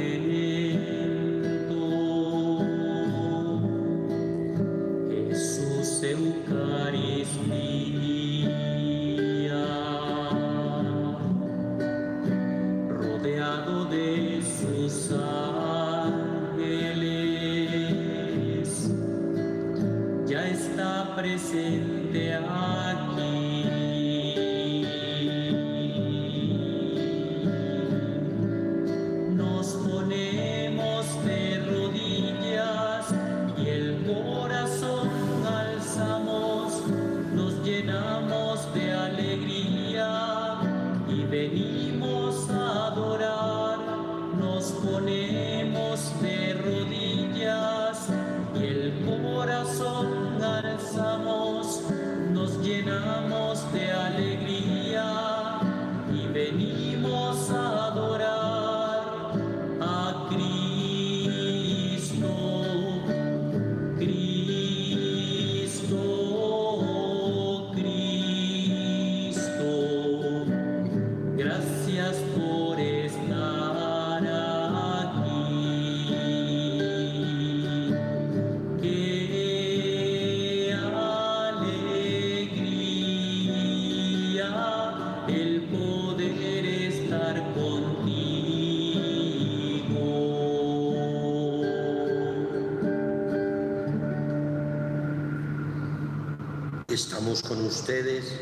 con 97.47 97.65
ustedes 97.65 98.33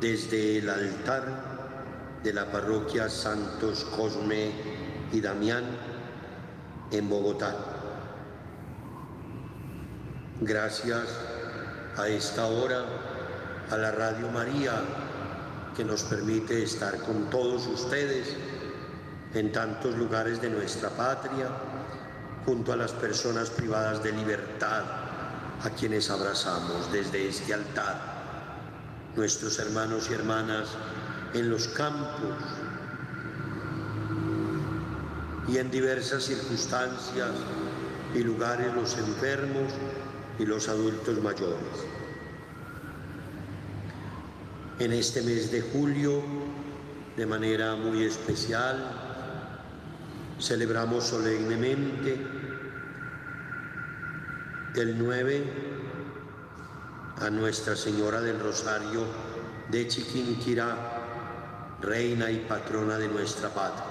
desde 0.00 0.58
el 0.58 0.68
altar 0.68 2.20
de 2.22 2.32
la 2.32 2.50
parroquia 2.50 3.08
Santos 3.08 3.84
Cosme 3.96 4.50
y 5.12 5.20
Damián 5.20 5.64
en 6.90 7.08
Bogotá. 7.08 7.54
Gracias 10.40 11.06
a 11.96 12.08
esta 12.08 12.46
hora 12.46 12.84
a 13.70 13.76
la 13.76 13.92
Radio 13.92 14.30
María 14.30 14.72
que 15.76 15.84
nos 15.84 16.02
permite 16.04 16.62
estar 16.62 16.98
con 16.98 17.30
todos 17.30 17.66
ustedes 17.66 18.36
en 19.34 19.52
tantos 19.52 19.96
lugares 19.96 20.40
de 20.40 20.50
nuestra 20.50 20.90
patria, 20.90 21.48
junto 22.46 22.72
a 22.72 22.76
las 22.76 22.92
personas 22.92 23.50
privadas 23.50 24.02
de 24.02 24.12
libertad, 24.12 25.03
a 25.64 25.70
quienes 25.70 26.10
abrazamos 26.10 26.92
desde 26.92 27.26
este 27.26 27.54
altar, 27.54 27.98
nuestros 29.16 29.58
hermanos 29.58 30.08
y 30.10 30.12
hermanas 30.12 30.68
en 31.32 31.48
los 31.48 31.68
campos 31.68 32.36
y 35.48 35.56
en 35.56 35.70
diversas 35.70 36.24
circunstancias 36.24 37.30
y 38.14 38.18
lugares 38.18 38.74
los 38.74 38.98
enfermos 38.98 39.72
y 40.38 40.44
los 40.44 40.68
adultos 40.68 41.22
mayores. 41.22 41.56
En 44.80 44.92
este 44.92 45.22
mes 45.22 45.50
de 45.50 45.62
julio, 45.62 46.22
de 47.16 47.24
manera 47.24 47.74
muy 47.74 48.04
especial, 48.04 49.00
celebramos 50.38 51.04
solemnemente 51.04 52.43
el 54.76 54.98
9 54.98 55.44
a 57.20 57.30
Nuestra 57.30 57.76
Señora 57.76 58.20
del 58.20 58.40
Rosario 58.40 59.04
de 59.70 59.86
Chiquinquirá, 59.86 61.76
reina 61.80 62.30
y 62.30 62.38
patrona 62.40 62.98
de 62.98 63.08
nuestra 63.08 63.50
patria. 63.50 63.84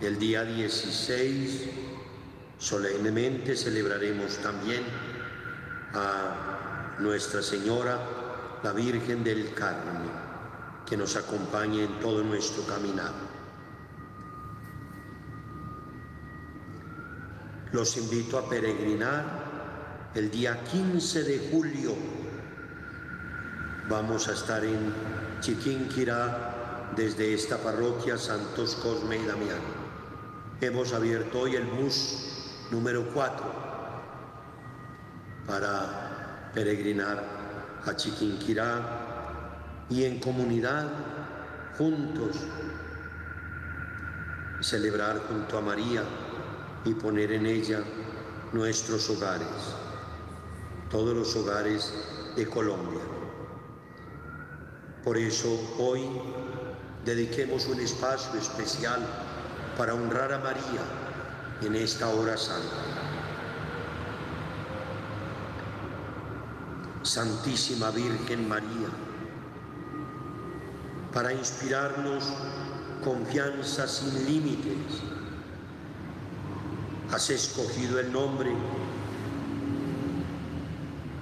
El 0.00 0.18
día 0.18 0.44
16, 0.44 1.70
solemnemente 2.58 3.56
celebraremos 3.56 4.38
también 4.38 4.84
a 5.94 6.94
Nuestra 7.00 7.42
Señora, 7.42 7.98
la 8.62 8.72
Virgen 8.72 9.24
del 9.24 9.54
Carmen, 9.54 10.08
que 10.86 10.96
nos 10.96 11.16
acompañe 11.16 11.82
en 11.82 11.98
todo 11.98 12.22
nuestro 12.22 12.64
caminar. 12.64 13.27
Los 17.72 17.98
invito 17.98 18.38
a 18.38 18.48
peregrinar 18.48 19.24
el 20.14 20.30
día 20.30 20.64
15 20.64 21.22
de 21.22 21.50
julio. 21.50 21.94
Vamos 23.90 24.26
a 24.28 24.32
estar 24.32 24.64
en 24.64 24.94
Chiquinquirá 25.40 26.92
desde 26.96 27.34
esta 27.34 27.58
parroquia 27.58 28.16
Santos 28.16 28.74
Cosme 28.76 29.18
y 29.18 29.26
Damián. 29.26 29.60
Hemos 30.62 30.94
abierto 30.94 31.40
hoy 31.40 31.56
el 31.56 31.66
bus 31.66 32.64
número 32.70 33.06
4 33.12 33.44
para 35.46 36.50
peregrinar 36.54 37.22
a 37.84 37.94
Chiquinquirá 37.94 39.84
y 39.90 40.04
en 40.04 40.20
comunidad, 40.20 40.86
juntos, 41.76 42.36
celebrar 44.62 45.18
junto 45.28 45.58
a 45.58 45.60
María 45.60 46.02
y 46.88 46.94
poner 46.94 47.32
en 47.32 47.44
ella 47.44 47.82
nuestros 48.52 49.10
hogares, 49.10 49.46
todos 50.90 51.14
los 51.14 51.36
hogares 51.36 51.92
de 52.34 52.46
Colombia. 52.48 53.02
Por 55.04 55.18
eso 55.18 55.48
hoy 55.78 56.08
dediquemos 57.04 57.66
un 57.66 57.80
espacio 57.80 58.40
especial 58.40 59.00
para 59.76 59.92
honrar 59.92 60.32
a 60.32 60.38
María 60.38 60.82
en 61.62 61.76
esta 61.76 62.08
hora 62.08 62.38
santa. 62.38 62.76
Santísima 67.02 67.90
Virgen 67.90 68.48
María, 68.48 68.88
para 71.12 71.32
inspirarnos 71.34 72.24
confianza 73.04 73.86
sin 73.86 74.26
límites, 74.26 75.02
has 77.12 77.30
escogido 77.30 77.98
el 77.98 78.12
nombre 78.12 78.52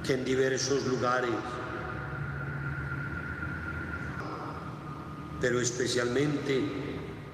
que 0.05 0.15
en 0.15 0.25
diversos 0.25 0.87
lugares, 0.87 1.31
pero 5.41 5.61
especialmente 5.61 6.63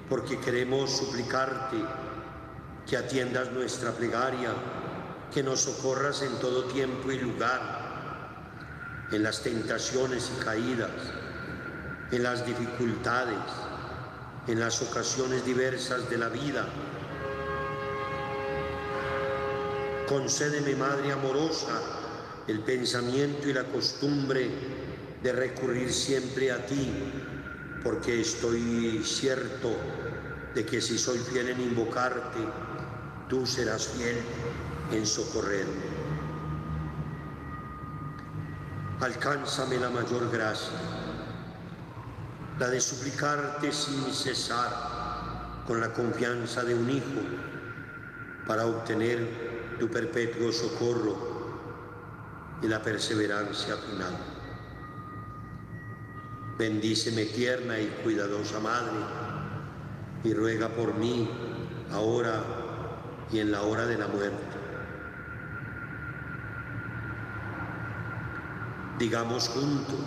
porque 0.09 0.39
queremos 0.39 0.97
suplicarte 0.97 1.77
que 2.87 2.97
atiendas 2.97 3.51
nuestra 3.51 3.91
plegaria, 3.91 4.51
que 5.33 5.41
nos 5.41 5.61
socorras 5.61 6.21
en 6.21 6.39
todo 6.39 6.65
tiempo 6.65 7.11
y 7.11 7.19
lugar, 7.19 7.83
en 9.11 9.23
las 9.23 9.41
tentaciones 9.41 10.31
y 10.35 10.43
caídas, 10.43 10.91
en 12.11 12.23
las 12.23 12.45
dificultades, 12.45 13.37
en 14.47 14.59
las 14.59 14.81
ocasiones 14.81 15.45
diversas 15.45 16.09
de 16.09 16.17
la 16.17 16.29
vida. 16.29 16.67
Concédeme, 20.07 20.75
Madre 20.75 21.13
amorosa, 21.13 21.79
el 22.47 22.59
pensamiento 22.59 23.47
y 23.47 23.53
la 23.53 23.63
costumbre 23.63 24.49
de 25.21 25.31
recurrir 25.31 25.93
siempre 25.93 26.51
a 26.51 26.65
ti, 26.65 26.91
porque 27.83 28.19
estoy 28.19 29.01
cierto 29.05 29.73
de 30.53 30.65
que 30.65 30.81
si 30.81 30.97
soy 30.97 31.19
fiel 31.19 31.49
en 31.49 31.61
invocarte, 31.61 32.39
tú 33.29 33.45
serás 33.45 33.87
fiel 33.87 34.17
en 34.91 35.05
socorrerme. 35.05 35.93
Alcánzame 38.99 39.77
la 39.77 39.89
mayor 39.89 40.29
gracia, 40.29 40.77
la 42.59 42.69
de 42.69 42.81
suplicarte 42.81 43.71
sin 43.71 44.13
cesar, 44.13 45.63
con 45.65 45.79
la 45.79 45.93
confianza 45.93 46.63
de 46.63 46.75
un 46.75 46.89
hijo, 46.89 47.21
para 48.45 48.65
obtener 48.65 49.52
tu 49.79 49.89
perpetuo 49.89 50.51
socorro 50.51 51.15
y 52.61 52.67
la 52.67 52.81
perseverancia 52.81 53.75
final. 53.77 54.17
Bendíceme 56.57 57.25
tierna 57.25 57.79
y 57.79 57.87
cuidadosa 58.03 58.59
Madre, 58.59 58.93
y 60.23 60.33
ruega 60.33 60.69
por 60.69 60.93
mí 60.95 61.29
ahora 61.91 62.43
y 63.31 63.39
en 63.39 63.51
la 63.51 63.63
hora 63.63 63.85
de 63.85 63.97
la 63.97 64.07
muerte. 64.07 64.37
Digamos 68.99 69.49
juntos, 69.49 69.99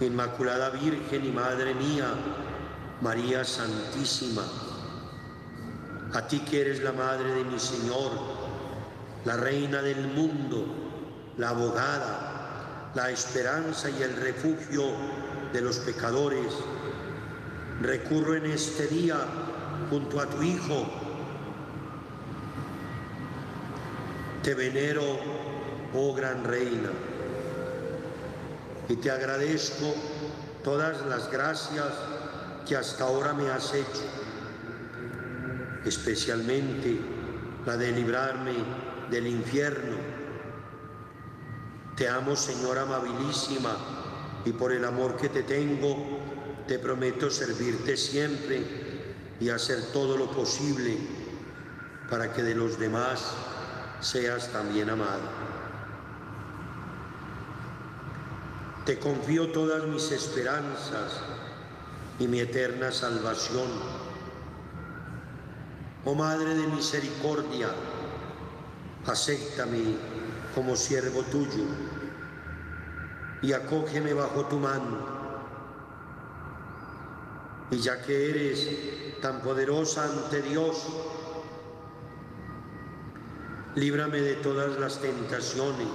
Inmaculada 0.00 0.70
Virgen 0.70 1.26
y 1.26 1.30
Madre 1.30 1.74
mía, 1.74 2.14
María 3.00 3.44
Santísima, 3.44 4.42
a 6.14 6.26
ti 6.28 6.40
que 6.40 6.60
eres 6.60 6.82
la 6.82 6.92
Madre 6.92 7.32
de 7.34 7.44
mi 7.44 7.58
Señor, 7.58 8.10
la 9.24 9.36
Reina 9.36 9.80
del 9.82 10.08
mundo, 10.08 10.66
la 11.38 11.50
abogada, 11.50 12.90
la 12.94 13.10
esperanza 13.10 13.88
y 13.90 14.02
el 14.02 14.16
refugio 14.16 14.84
de 15.52 15.60
los 15.60 15.78
pecadores, 15.78 16.52
recurro 17.80 18.34
en 18.34 18.46
este 18.46 18.86
día 18.88 19.16
junto 19.90 20.20
a 20.20 20.26
tu 20.26 20.42
Hijo. 20.42 20.86
Te 24.42 24.54
venero, 24.54 25.02
oh 25.94 26.14
gran 26.14 26.44
reina, 26.44 26.90
y 28.88 28.96
te 28.96 29.10
agradezco 29.10 29.94
todas 30.64 31.06
las 31.06 31.30
gracias 31.30 31.86
que 32.66 32.76
hasta 32.76 33.04
ahora 33.04 33.32
me 33.32 33.48
has 33.50 33.72
hecho, 33.72 34.02
especialmente 35.84 36.98
la 37.66 37.76
de 37.76 37.92
librarme 37.92 38.54
del 39.10 39.26
infierno. 39.26 39.96
Te 41.96 42.08
amo, 42.08 42.34
Señora 42.36 42.82
amabilísima, 42.82 43.76
y 44.44 44.52
por 44.52 44.72
el 44.72 44.84
amor 44.84 45.16
que 45.16 45.28
te 45.28 45.42
tengo, 45.42 46.18
te 46.66 46.78
prometo 46.78 47.30
servirte 47.30 47.96
siempre 47.96 48.62
y 49.40 49.48
hacer 49.48 49.92
todo 49.92 50.16
lo 50.16 50.30
posible 50.30 50.96
para 52.10 52.32
que 52.32 52.42
de 52.42 52.54
los 52.54 52.78
demás 52.78 53.34
seas 54.00 54.48
también 54.52 54.90
amado. 54.90 55.42
Te 58.84 58.98
confío 58.98 59.52
todas 59.52 59.84
mis 59.86 60.10
esperanzas 60.10 61.20
y 62.18 62.26
mi 62.26 62.40
eterna 62.40 62.90
salvación. 62.90 64.01
Oh 66.04 66.16
Madre 66.16 66.56
de 66.56 66.66
Misericordia, 66.66 67.68
acéptame 69.06 69.96
como 70.52 70.74
siervo 70.74 71.22
tuyo 71.22 71.64
y 73.40 73.52
acógeme 73.52 74.12
bajo 74.12 74.46
tu 74.46 74.58
mano. 74.58 74.98
Y 77.70 77.78
ya 77.78 78.02
que 78.02 78.30
eres 78.30 79.20
tan 79.20 79.42
poderosa 79.42 80.04
ante 80.04 80.42
Dios, 80.42 80.88
líbrame 83.76 84.20
de 84.20 84.34
todas 84.34 84.76
las 84.80 85.00
tentaciones. 85.00 85.86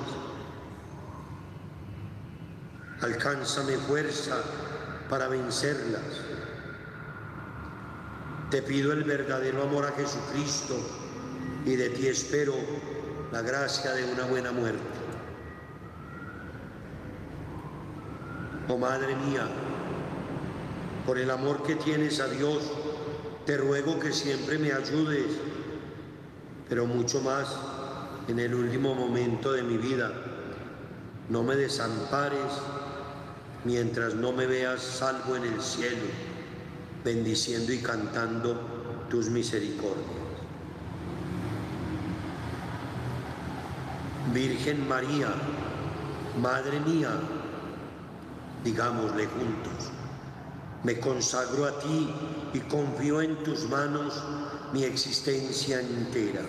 Alcánzame 3.01 3.75
fuerza 3.75 4.41
para 5.09 5.27
vencerlas. 5.27 6.26
Te 8.49 8.61
pido 8.61 8.93
el 8.93 9.03
verdadero 9.03 9.63
amor 9.63 9.85
a 9.85 9.91
Jesucristo 9.91 10.75
y 11.65 11.75
de 11.75 11.89
ti 11.89 12.07
espero 12.07 12.53
la 13.31 13.41
gracia 13.41 13.91
de 13.93 14.05
una 14.05 14.23
buena 14.23 14.51
muerte. 14.53 14.79
Oh 18.69 18.77
Madre 18.77 19.15
mía, 19.15 19.47
por 21.05 21.17
el 21.17 21.29
amor 21.29 21.63
que 21.63 21.75
tienes 21.75 22.19
a 22.19 22.27
Dios, 22.27 22.63
te 23.45 23.57
ruego 23.57 23.99
que 23.99 24.11
siempre 24.11 24.57
me 24.57 24.71
ayudes, 24.71 25.27
pero 26.69 26.85
mucho 26.85 27.21
más 27.21 27.47
en 28.27 28.39
el 28.39 28.53
último 28.53 28.93
momento 28.93 29.53
de 29.53 29.63
mi 29.63 29.77
vida. 29.77 30.11
No 31.29 31.43
me 31.43 31.55
desampares 31.55 32.39
mientras 33.63 34.15
no 34.15 34.31
me 34.31 34.47
veas 34.47 34.81
salvo 34.81 35.35
en 35.35 35.43
el 35.43 35.61
cielo, 35.61 36.07
bendiciendo 37.07 37.71
y 37.71 37.77
cantando 37.77 38.59
tus 39.09 39.29
misericordias. 39.29 40.17
Virgen 44.33 44.85
María, 44.89 45.33
Madre 46.41 46.81
mía, 46.81 47.11
digámosle 48.65 49.25
juntos, 49.25 49.89
me 50.83 50.99
consagro 50.99 51.65
a 51.65 51.79
ti 51.79 52.09
y 52.53 52.59
confío 52.59 53.21
en 53.21 53.41
tus 53.41 53.69
manos 53.69 54.21
mi 54.73 54.83
existencia 54.83 55.79
entera. 55.79 56.41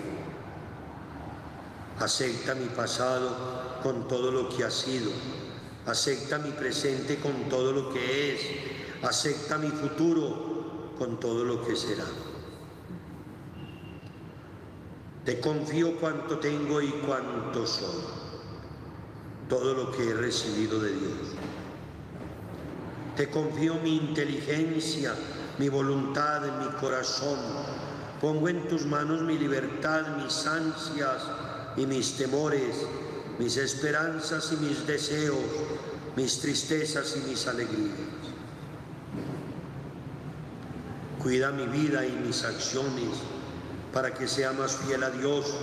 Acepta 2.01 2.53
mi 2.55 2.65
pasado 2.65 3.79
con 3.81 4.09
todo 4.09 4.29
lo 4.29 4.49
que 4.49 4.65
ha 4.65 4.71
sido. 4.71 5.09
Acepta 5.85 6.37
mi 6.37 6.51
presente 6.51 7.17
con 7.17 7.47
todo 7.47 7.71
lo 7.71 7.93
que 7.93 8.35
es. 8.35 8.41
Acepta 9.01 9.57
mi 9.57 9.69
futuro 9.69 10.48
con 10.99 11.17
todo 11.17 11.45
lo 11.45 11.65
que 11.65 11.77
será. 11.77 12.03
Te 15.25 15.39
confío 15.39 15.95
cuanto 15.95 16.39
tengo 16.39 16.81
y 16.81 16.89
cuanto 17.05 17.65
soy, 17.65 18.03
todo 19.47 19.73
lo 19.73 19.91
que 19.91 20.09
he 20.09 20.13
recibido 20.13 20.79
de 20.79 20.91
Dios. 20.91 21.19
Te 23.15 23.29
confío 23.29 23.75
mi 23.75 23.95
inteligencia, 23.95 25.13
mi 25.57 25.69
voluntad, 25.69 26.41
mi 26.59 26.67
corazón. 26.79 27.39
Pongo 28.19 28.49
en 28.49 28.67
tus 28.67 28.85
manos 28.85 29.21
mi 29.21 29.37
libertad, 29.37 30.17
mis 30.17 30.45
ansias 30.45 31.23
y 31.77 31.85
mis 31.85 32.17
temores, 32.17 32.75
mis 33.37 33.55
esperanzas 33.55 34.51
y 34.51 34.57
mis 34.57 34.85
deseos, 34.85 35.37
mis 36.17 36.39
tristezas 36.39 37.15
y 37.15 37.29
mis 37.29 37.47
alegrías. 37.47 38.18
Cuida 41.21 41.51
mi 41.51 41.65
vida 41.65 42.05
y 42.05 42.13
mis 42.13 42.45
acciones 42.45 43.09
para 43.91 44.13
que 44.13 44.25
sea 44.25 44.53
más 44.53 44.77
fiel 44.77 45.03
a 45.03 45.09
Dios 45.09 45.53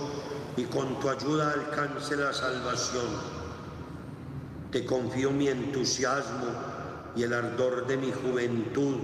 y 0.55 0.65
con 0.65 0.99
tu 0.99 1.09
ayuda 1.09 1.51
alcance 1.51 2.15
la 2.15 2.31
salvación. 2.31 3.07
Te 4.71 4.85
confío 4.85 5.31
mi 5.31 5.47
entusiasmo 5.47 6.45
y 7.15 7.23
el 7.23 7.33
ardor 7.33 7.87
de 7.87 7.97
mi 7.97 8.11
juventud 8.11 8.97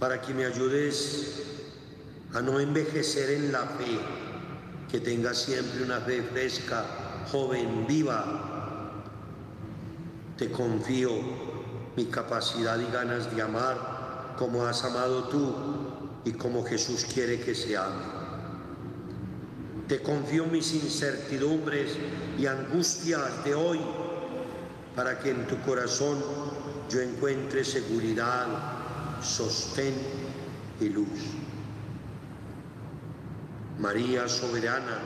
para 0.00 0.20
que 0.20 0.34
me 0.34 0.46
ayudes 0.46 1.42
a 2.34 2.40
no 2.40 2.58
envejecer 2.58 3.30
en 3.30 3.52
la 3.52 3.60
fe, 3.60 4.00
que 4.90 4.98
tenga 4.98 5.32
siempre 5.32 5.84
una 5.84 6.00
fe 6.00 6.22
fresca, 6.22 6.84
joven, 7.30 7.86
viva. 7.86 9.04
Te 10.36 10.50
confío 10.50 11.10
mi 11.96 12.06
capacidad 12.06 12.78
y 12.80 12.90
ganas 12.92 13.34
de 13.34 13.42
amar 13.42 13.97
como 14.38 14.64
has 14.64 14.84
amado 14.84 15.24
tú 15.24 15.52
y 16.24 16.32
como 16.32 16.64
Jesús 16.64 17.04
quiere 17.12 17.40
que 17.40 17.54
se 17.54 17.76
ame. 17.76 18.04
Te 19.88 20.00
confío 20.00 20.46
mis 20.46 20.74
incertidumbres 20.74 21.96
y 22.38 22.46
angustias 22.46 23.44
de 23.44 23.54
hoy 23.54 23.80
para 24.94 25.18
que 25.18 25.30
en 25.30 25.46
tu 25.48 25.60
corazón 25.62 26.22
yo 26.88 27.00
encuentre 27.00 27.64
seguridad, 27.64 28.46
sostén 29.20 29.94
y 30.80 30.88
luz. 30.88 31.08
María 33.80 34.28
soberana, 34.28 34.98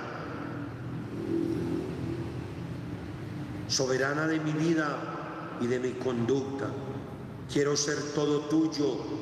soberana 3.68 4.27
de 4.27 4.40
mi 4.40 4.53
vida 4.53 5.57
y 5.61 5.66
de 5.66 5.79
mi 5.79 5.92
conducta, 5.92 6.66
quiero 7.51 7.77
ser 7.77 7.97
todo 8.14 8.40
tuyo 8.49 9.21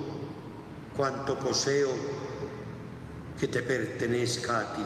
cuanto 1.01 1.35
poseo 1.39 1.89
que 3.39 3.49
te 3.49 3.63
pertenezca 3.63 4.61
a 4.61 4.75
ti. 4.75 4.85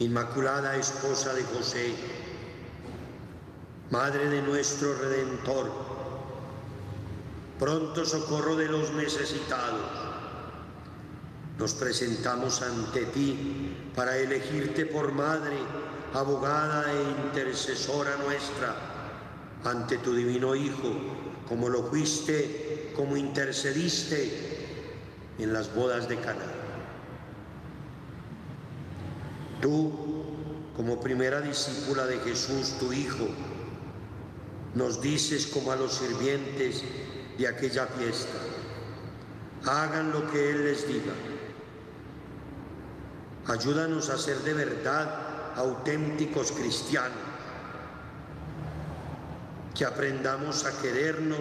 Inmaculada 0.00 0.74
Esposa 0.74 1.32
de 1.34 1.44
José, 1.44 1.94
Madre 3.92 4.28
de 4.28 4.42
nuestro 4.42 4.92
Redentor, 4.98 5.70
pronto 7.60 8.04
socorro 8.04 8.56
de 8.56 8.66
los 8.66 8.90
necesitados, 8.94 9.88
nos 11.60 11.74
presentamos 11.74 12.60
ante 12.60 13.04
ti 13.14 13.76
para 13.94 14.16
elegirte 14.16 14.84
por 14.84 15.12
Madre, 15.12 15.58
abogada 16.12 16.92
e 16.92 17.02
intercesora 17.28 18.16
nuestra, 18.16 18.74
ante 19.62 19.98
tu 19.98 20.12
divino 20.12 20.56
Hijo, 20.56 21.21
como 21.48 21.68
lo 21.68 21.84
fuiste, 21.84 22.92
como 22.96 23.16
intercediste 23.16 24.30
en 25.38 25.52
las 25.52 25.74
bodas 25.74 26.08
de 26.08 26.16
Cana. 26.16 26.44
Tú, 29.60 29.92
como 30.76 31.00
primera 31.00 31.40
discípula 31.40 32.06
de 32.06 32.18
Jesús, 32.18 32.78
tu 32.78 32.92
Hijo, 32.92 33.28
nos 34.74 35.00
dices 35.02 35.46
como 35.46 35.72
a 35.72 35.76
los 35.76 35.94
sirvientes 35.94 36.82
de 37.38 37.48
aquella 37.48 37.86
fiesta, 37.86 38.38
hagan 39.64 40.12
lo 40.12 40.30
que 40.30 40.50
Él 40.50 40.64
les 40.64 40.86
diga. 40.88 41.12
Ayúdanos 43.46 44.08
a 44.10 44.18
ser 44.18 44.38
de 44.38 44.54
verdad 44.54 45.54
auténticos 45.56 46.52
cristianos, 46.52 47.18
que 49.82 49.86
aprendamos 49.86 50.64
a 50.64 50.80
querernos 50.80 51.40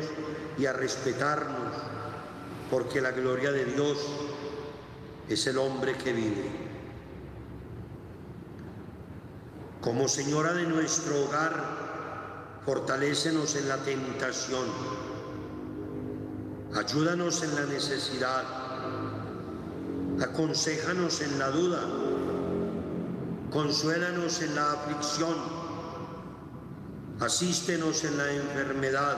y 0.58 0.66
a 0.66 0.74
respetarnos, 0.74 1.76
porque 2.72 3.00
la 3.00 3.12
gloria 3.12 3.52
de 3.52 3.66
Dios 3.66 4.00
es 5.30 5.46
el 5.46 5.60
hombre 5.60 5.96
que 5.96 6.12
vive. 6.12 6.50
Como 9.80 10.08
Señora 10.08 10.54
de 10.54 10.66
nuestro 10.66 11.24
hogar, 11.24 12.62
fortalécenos 12.66 13.56
en 13.58 13.70
la 13.70 13.78
tentación, 13.78 14.66
ayúdanos 16.74 17.44
en 17.44 17.54
la 17.54 17.66
necesidad, 17.66 18.44
aconsejanos 20.20 21.22
en 21.22 21.38
la 21.38 21.52
duda, 21.52 21.84
consuélanos 23.52 24.42
en 24.42 24.56
la 24.56 24.72
aflicción, 24.72 25.61
asístenos 27.22 28.04
en 28.04 28.18
la 28.18 28.32
enfermedad 28.32 29.18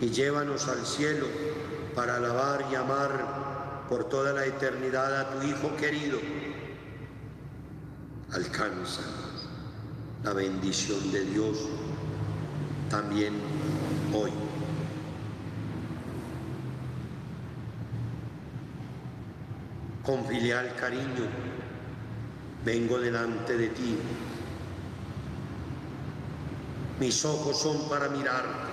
y 0.00 0.10
llévanos 0.10 0.66
al 0.66 0.84
cielo 0.84 1.26
para 1.94 2.16
alabar 2.16 2.66
y 2.70 2.74
amar 2.74 3.86
por 3.88 4.08
toda 4.08 4.32
la 4.32 4.44
eternidad 4.44 5.20
a 5.20 5.30
tu 5.30 5.46
Hijo 5.46 5.76
querido. 5.76 6.18
Alcanza 8.32 9.02
la 10.24 10.32
bendición 10.32 11.12
de 11.12 11.24
Dios 11.26 11.58
también 12.90 13.34
hoy. 14.12 14.32
Con 20.04 20.24
filial 20.26 20.74
cariño 20.74 21.28
vengo 22.64 22.98
delante 22.98 23.56
de 23.56 23.68
ti. 23.68 23.96
Mis 27.00 27.24
ojos 27.24 27.58
son 27.58 27.88
para 27.88 28.08
mirarte, 28.08 28.72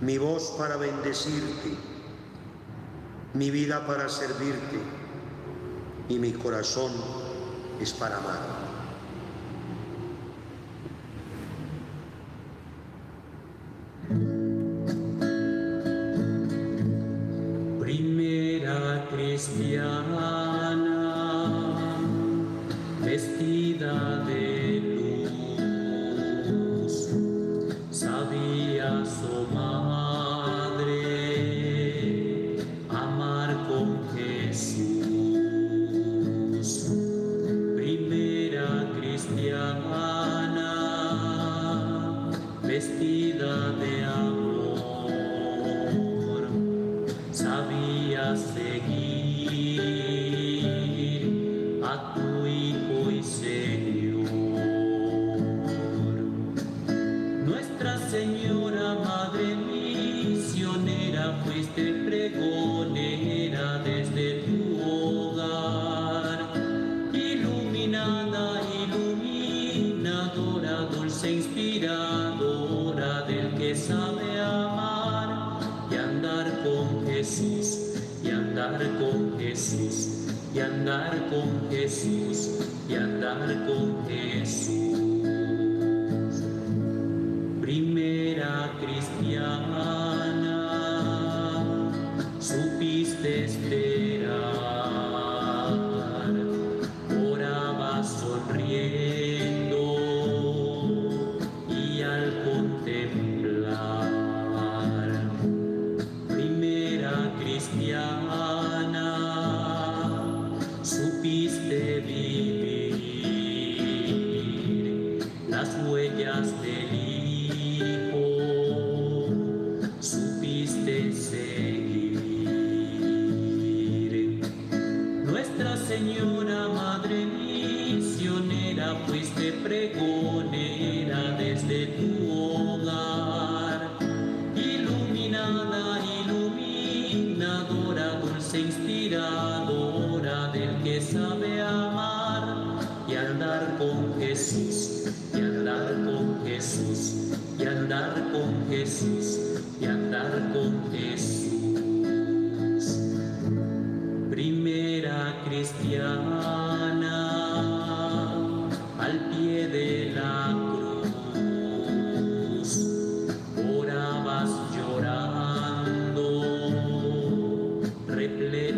mi 0.00 0.16
voz 0.16 0.54
para 0.56 0.76
bendecirte, 0.76 1.76
mi 3.34 3.50
vida 3.50 3.86
para 3.86 4.08
servirte 4.08 4.78
y 6.08 6.18
mi 6.18 6.32
corazón 6.32 6.92
es 7.78 7.92
para 7.92 8.16
amar. 8.16 8.57
Y 82.88 82.94
andar 82.94 83.66
con 83.66 84.08
Jesús. 84.08 85.07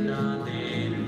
Repleta 0.01 0.44
de 0.44 0.99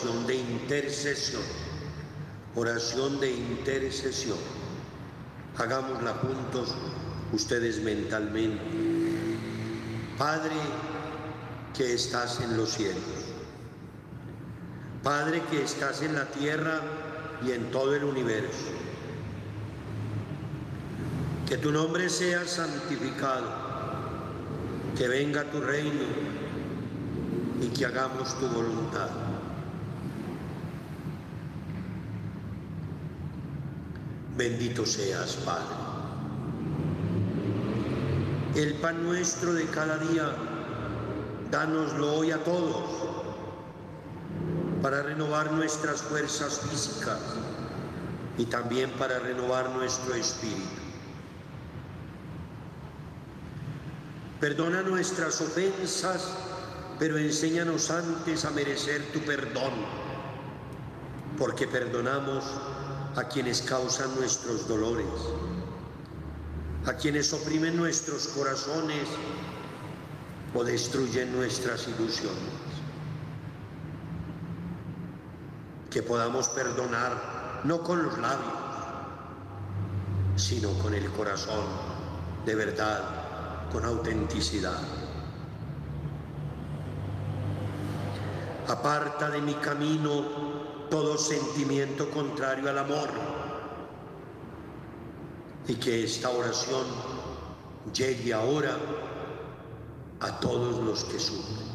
oración 0.00 0.26
de 0.26 0.34
intercesión. 0.36 1.42
Oración 2.54 3.20
de 3.20 3.30
intercesión. 3.32 4.38
Hagámosla 5.58 6.14
juntos 6.14 6.74
ustedes 7.32 7.80
mentalmente. 7.82 8.62
Padre 10.16 10.56
que 11.76 11.94
estás 11.94 12.40
en 12.40 12.56
los 12.56 12.70
cielos. 12.70 13.02
Padre 15.02 15.42
que 15.50 15.62
estás 15.62 16.02
en 16.02 16.14
la 16.14 16.26
tierra 16.26 16.80
y 17.46 17.52
en 17.52 17.70
todo 17.70 17.94
el 17.94 18.04
universo. 18.04 18.72
Que 21.46 21.58
tu 21.58 21.72
nombre 21.72 22.08
sea 22.08 22.46
santificado, 22.46 23.48
que 24.96 25.08
venga 25.08 25.44
tu 25.50 25.60
reino 25.60 26.04
y 27.60 27.68
que 27.68 27.86
hagamos 27.86 28.38
tu 28.38 28.46
voluntad. 28.48 29.29
Bendito 34.40 34.86
seas, 34.86 35.36
Padre. 35.44 35.76
El 38.54 38.72
pan 38.76 39.04
nuestro 39.04 39.52
de 39.52 39.66
cada 39.66 39.98
día, 39.98 40.32
dánoslo 41.50 42.14
hoy 42.14 42.30
a 42.30 42.42
todos 42.42 42.86
para 44.80 45.02
renovar 45.02 45.52
nuestras 45.52 46.00
fuerzas 46.00 46.58
físicas 46.60 47.18
y 48.38 48.46
también 48.46 48.90
para 48.92 49.18
renovar 49.18 49.68
nuestro 49.72 50.14
espíritu. 50.14 50.80
Perdona 54.40 54.80
nuestras 54.80 55.38
ofensas, 55.42 56.30
pero 56.98 57.18
enséñanos 57.18 57.90
antes 57.90 58.46
a 58.46 58.50
merecer 58.52 59.02
tu 59.12 59.20
perdón, 59.20 59.74
porque 61.36 61.68
perdonamos 61.68 62.44
a 63.16 63.24
quienes 63.24 63.62
causan 63.62 64.14
nuestros 64.14 64.68
dolores, 64.68 65.06
a 66.86 66.94
quienes 66.94 67.32
oprimen 67.32 67.76
nuestros 67.76 68.28
corazones 68.28 69.08
o 70.54 70.64
destruyen 70.64 71.32
nuestras 71.32 71.88
ilusiones. 71.88 72.38
Que 75.90 76.02
podamos 76.02 76.48
perdonar 76.48 77.62
no 77.64 77.82
con 77.82 78.02
los 78.02 78.16
labios, 78.18 78.54
sino 80.36 80.72
con 80.74 80.94
el 80.94 81.10
corazón, 81.10 81.64
de 82.46 82.54
verdad, 82.54 83.68
con 83.72 83.84
autenticidad. 83.84 84.78
Aparta 88.68 89.30
de 89.30 89.42
mi 89.42 89.54
camino 89.54 90.59
todo 90.90 91.16
sentimiento 91.16 92.10
contrario 92.10 92.68
al 92.68 92.78
amor. 92.78 93.08
Y 95.68 95.74
que 95.74 96.04
esta 96.04 96.30
oración 96.30 96.84
llegue 97.94 98.32
ahora 98.34 98.76
a 100.20 100.40
todos 100.40 100.82
los 100.84 101.04
que 101.04 101.18
sufren. 101.18 101.68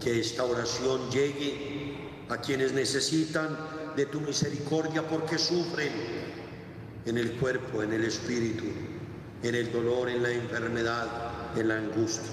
Que 0.00 0.20
esta 0.20 0.44
oración 0.44 1.10
llegue 1.10 1.96
a 2.28 2.38
quienes 2.38 2.72
necesitan 2.72 3.56
de 3.96 4.06
tu 4.06 4.20
misericordia 4.20 5.06
porque 5.06 5.38
sufren 5.38 5.92
en 7.04 7.18
el 7.18 7.32
cuerpo, 7.32 7.82
en 7.82 7.92
el 7.92 8.04
espíritu, 8.04 8.64
en 9.42 9.54
el 9.54 9.72
dolor, 9.72 10.08
en 10.08 10.22
la 10.22 10.30
enfermedad, 10.30 11.06
en 11.56 11.68
la 11.68 11.78
angustia. 11.78 12.30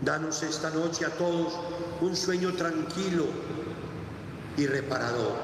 Danos 0.00 0.42
esta 0.42 0.70
noche 0.70 1.04
a 1.04 1.10
todos 1.10 1.54
un 2.00 2.14
sueño 2.14 2.52
tranquilo, 2.54 3.26
y 4.58 4.66
reparador. 4.66 5.36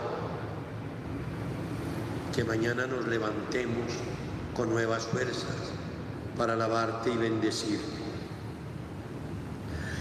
Que 2.35 2.45
mañana 2.45 2.87
nos 2.87 3.07
levantemos 3.07 3.93
con 4.57 4.71
nuevas 4.71 5.05
fuerzas 5.05 5.55
para 6.37 6.55
alabarte 6.55 7.11
y 7.11 7.17
bendecirte. 7.17 8.03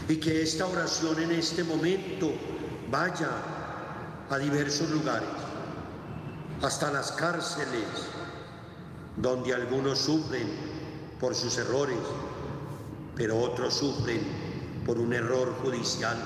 Y 0.09 0.17
que 0.17 0.41
esta 0.41 0.65
oración 0.65 1.19
en 1.21 1.31
este 1.31 1.63
momento 1.63 2.33
vaya 2.89 3.29
a 4.29 4.37
diversos 4.39 4.89
lugares, 4.89 5.29
hasta 6.63 6.91
las 6.91 7.11
cárceles, 7.11 7.85
donde 9.15 9.53
algunos 9.53 9.99
sufren 9.99 10.47
por 11.19 11.35
sus 11.35 11.57
errores, 11.59 11.99
pero 13.15 13.39
otros 13.39 13.75
sufren 13.75 14.21
por 14.87 14.97
un 14.97 15.13
error 15.13 15.53
judicial 15.61 16.17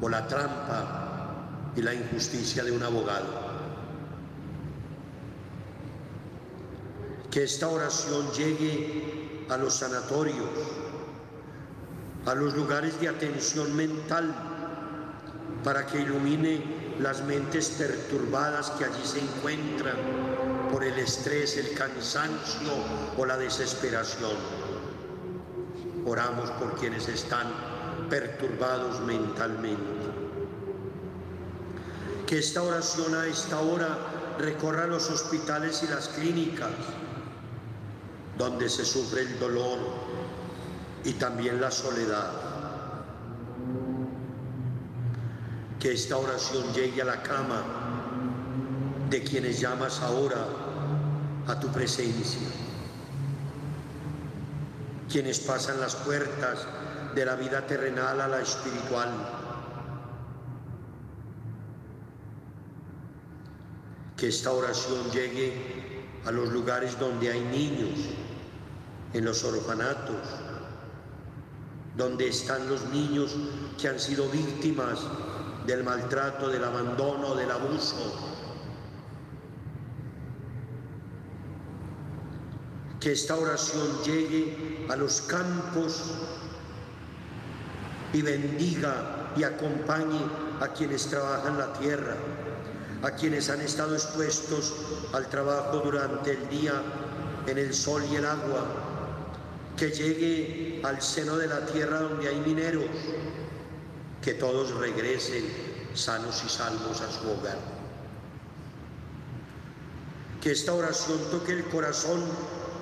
o 0.00 0.08
la 0.08 0.26
trampa 0.28 1.01
y 1.76 1.82
la 1.82 1.94
injusticia 1.94 2.64
de 2.64 2.72
un 2.72 2.82
abogado. 2.82 3.52
Que 7.30 7.44
esta 7.44 7.68
oración 7.68 8.30
llegue 8.32 9.46
a 9.48 9.56
los 9.56 9.74
sanatorios, 9.74 10.50
a 12.26 12.34
los 12.34 12.54
lugares 12.54 13.00
de 13.00 13.08
atención 13.08 13.74
mental, 13.74 14.34
para 15.64 15.86
que 15.86 16.00
ilumine 16.00 16.96
las 17.00 17.24
mentes 17.24 17.70
perturbadas 17.70 18.70
que 18.72 18.84
allí 18.84 19.04
se 19.04 19.20
encuentran 19.20 19.96
por 20.70 20.84
el 20.84 20.98
estrés, 20.98 21.56
el 21.56 21.72
cansancio 21.74 22.72
o 23.16 23.24
la 23.24 23.38
desesperación. 23.38 24.36
Oramos 26.04 26.50
por 26.52 26.78
quienes 26.78 27.08
están 27.08 27.46
perturbados 28.10 29.00
mentalmente 29.00 30.11
que 32.32 32.38
esta 32.38 32.62
oración 32.62 33.14
a 33.14 33.26
esta 33.26 33.60
hora 33.60 33.98
recorra 34.38 34.86
los 34.86 35.10
hospitales 35.10 35.82
y 35.82 35.86
las 35.88 36.08
clínicas 36.08 36.70
donde 38.38 38.70
se 38.70 38.86
sufre 38.86 39.20
el 39.20 39.38
dolor 39.38 39.78
y 41.04 41.12
también 41.12 41.60
la 41.60 41.70
soledad. 41.70 42.30
Que 45.78 45.92
esta 45.92 46.16
oración 46.16 46.72
llegue 46.72 47.02
a 47.02 47.04
la 47.04 47.22
cama 47.22 47.64
de 49.10 49.22
quienes 49.22 49.60
llamas 49.60 50.00
ahora 50.00 50.46
a 51.48 51.60
tu 51.60 51.68
presencia. 51.68 52.48
Quienes 55.10 55.38
pasan 55.40 55.78
las 55.82 55.96
puertas 55.96 56.60
de 57.14 57.26
la 57.26 57.34
vida 57.34 57.66
terrenal 57.66 58.22
a 58.22 58.26
la 58.26 58.40
espiritual 58.40 59.41
que 64.22 64.28
esta 64.28 64.52
oración 64.52 65.10
llegue 65.10 65.52
a 66.24 66.30
los 66.30 66.52
lugares 66.52 66.96
donde 66.96 67.28
hay 67.28 67.40
niños, 67.40 67.98
en 69.12 69.24
los 69.24 69.42
orfanatos, 69.42 70.14
donde 71.96 72.28
están 72.28 72.68
los 72.68 72.84
niños 72.90 73.34
que 73.80 73.88
han 73.88 73.98
sido 73.98 74.28
víctimas 74.28 75.00
del 75.66 75.82
maltrato, 75.82 76.48
del 76.50 76.62
abandono, 76.62 77.34
del 77.34 77.50
abuso. 77.50 77.96
Que 83.00 83.10
esta 83.10 83.34
oración 83.34 84.04
llegue 84.04 84.86
a 84.88 84.94
los 84.94 85.20
campos 85.22 86.00
y 88.12 88.22
bendiga 88.22 89.32
y 89.36 89.42
acompañe 89.42 90.20
a 90.60 90.68
quienes 90.68 91.08
trabajan 91.08 91.58
la 91.58 91.72
tierra 91.72 92.14
a 93.02 93.10
quienes 93.10 93.50
han 93.50 93.60
estado 93.60 93.94
expuestos 93.94 94.74
al 95.12 95.28
trabajo 95.28 95.78
durante 95.78 96.32
el 96.32 96.48
día 96.48 96.80
en 97.46 97.58
el 97.58 97.74
sol 97.74 98.04
y 98.10 98.16
el 98.16 98.24
agua, 98.24 98.64
que 99.76 99.90
llegue 99.90 100.80
al 100.84 101.02
seno 101.02 101.36
de 101.36 101.48
la 101.48 101.66
tierra 101.66 102.00
donde 102.00 102.28
hay 102.28 102.40
mineros, 102.40 102.84
que 104.22 104.34
todos 104.34 104.70
regresen 104.76 105.44
sanos 105.94 106.42
y 106.46 106.48
salvos 106.48 107.00
a 107.00 107.10
su 107.10 107.28
hogar. 107.28 107.58
Que 110.40 110.52
esta 110.52 110.72
oración 110.72 111.18
toque 111.30 111.52
el 111.52 111.64
corazón 111.64 112.22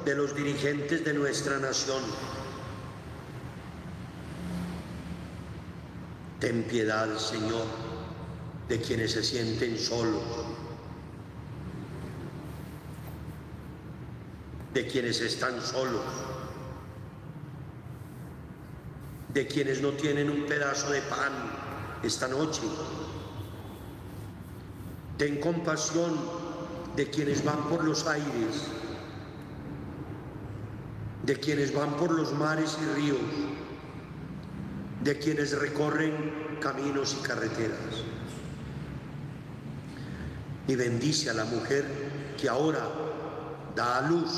de 0.04 0.14
los 0.14 0.34
dirigentes 0.34 1.04
de 1.04 1.14
nuestra 1.14 1.58
nación. 1.58 2.02
Ten 6.40 6.62
piedad, 6.64 7.16
Señor 7.18 7.89
de 8.70 8.80
quienes 8.80 9.10
se 9.10 9.24
sienten 9.24 9.76
solos, 9.76 10.22
de 14.72 14.86
quienes 14.86 15.20
están 15.20 15.60
solos, 15.60 16.04
de 19.34 19.48
quienes 19.48 19.82
no 19.82 19.90
tienen 19.90 20.30
un 20.30 20.46
pedazo 20.46 20.88
de 20.92 21.02
pan 21.02 21.32
esta 22.04 22.28
noche. 22.28 22.62
Ten 25.18 25.40
compasión 25.40 26.16
de 26.94 27.10
quienes 27.10 27.44
van 27.44 27.68
por 27.68 27.82
los 27.82 28.06
aires, 28.06 28.68
de 31.24 31.40
quienes 31.40 31.74
van 31.74 31.96
por 31.96 32.12
los 32.12 32.32
mares 32.34 32.78
y 32.80 33.00
ríos, 33.00 33.18
de 35.02 35.18
quienes 35.18 35.58
recorren 35.58 36.58
caminos 36.60 37.16
y 37.18 37.26
carreteras 37.26 38.04
y 40.70 40.76
bendice 40.76 41.28
a 41.28 41.34
la 41.34 41.44
mujer 41.44 41.84
que 42.40 42.48
ahora 42.48 42.88
da 43.74 43.98
a 43.98 44.08
luz 44.08 44.30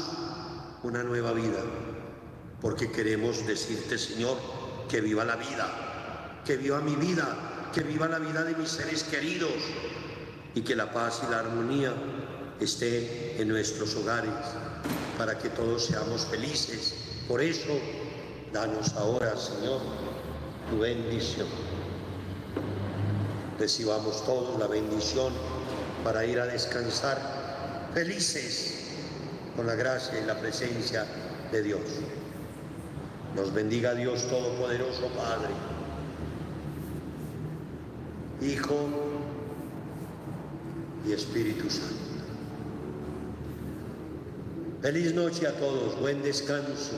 una 0.83 1.03
nueva 1.03 1.33
vida, 1.35 1.61
porque 2.59 2.91
queremos 2.91 3.47
decirte, 3.47 3.99
Señor, 3.99 4.39
que 4.89 5.03
viva 5.03 5.27
la 5.27 5.37
vida, 5.37 6.41
que 6.43 6.57
viva 6.57 6.81
mi 6.81 6.97
vida, 6.97 7.69
que 7.75 7.83
viva 7.83 8.09
la 8.09 8.19
vida 8.19 8.45
de 8.45 8.55
mis 8.55 8.71
seres 8.71 9.05
queridos 9.05 9.53
y 10.55 10.63
que 10.63 10.75
la 10.75 10.91
paz 10.91 11.21
y 11.29 11.31
la 11.31 11.41
armonía 11.41 11.93
esté 12.61 13.39
en 13.39 13.49
nuestros 13.49 13.95
hogares, 13.97 14.33
para 15.19 15.37
que 15.37 15.51
todos 15.51 15.85
seamos 15.85 16.25
felices. 16.25 16.95
Por 17.29 17.43
eso, 17.43 17.79
danos 18.55 18.95
ahora, 18.95 19.37
Señor, 19.37 19.83
tu 20.71 20.79
bendición. 20.79 21.49
Recibamos 23.59 24.25
todos 24.25 24.59
la 24.59 24.67
bendición 24.67 25.35
para 26.05 26.25
ir 26.25 26.39
a 26.41 26.47
descansar 26.47 27.19
felices 27.95 28.87
con 29.57 29.67
la 29.67 29.75
gracia 29.75 30.21
y 30.21 30.25
la 30.25 30.39
presencia 30.39 31.05
de 31.51 31.63
Dios. 31.63 31.83
Nos 33.37 33.53
bendiga 33.53 33.95
Dios 33.95 34.29
Todopoderoso, 34.29 35.09
Padre, 35.17 35.49
Hijo 38.41 38.89
y 41.07 41.13
Espíritu 41.13 41.71
Santo. 41.71 41.97
Feliz 44.83 45.15
noche 45.15 45.47
a 45.47 45.53
todos, 45.53 45.99
buen 46.01 46.23
descanso. 46.23 46.97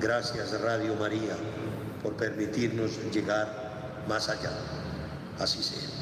Gracias 0.00 0.60
Radio 0.60 0.96
María 0.96 1.36
por 2.02 2.14
permitirnos 2.14 2.98
llegar 3.12 4.04
más 4.08 4.28
allá. 4.28 4.50
Así 5.38 5.62
sea. 5.62 5.93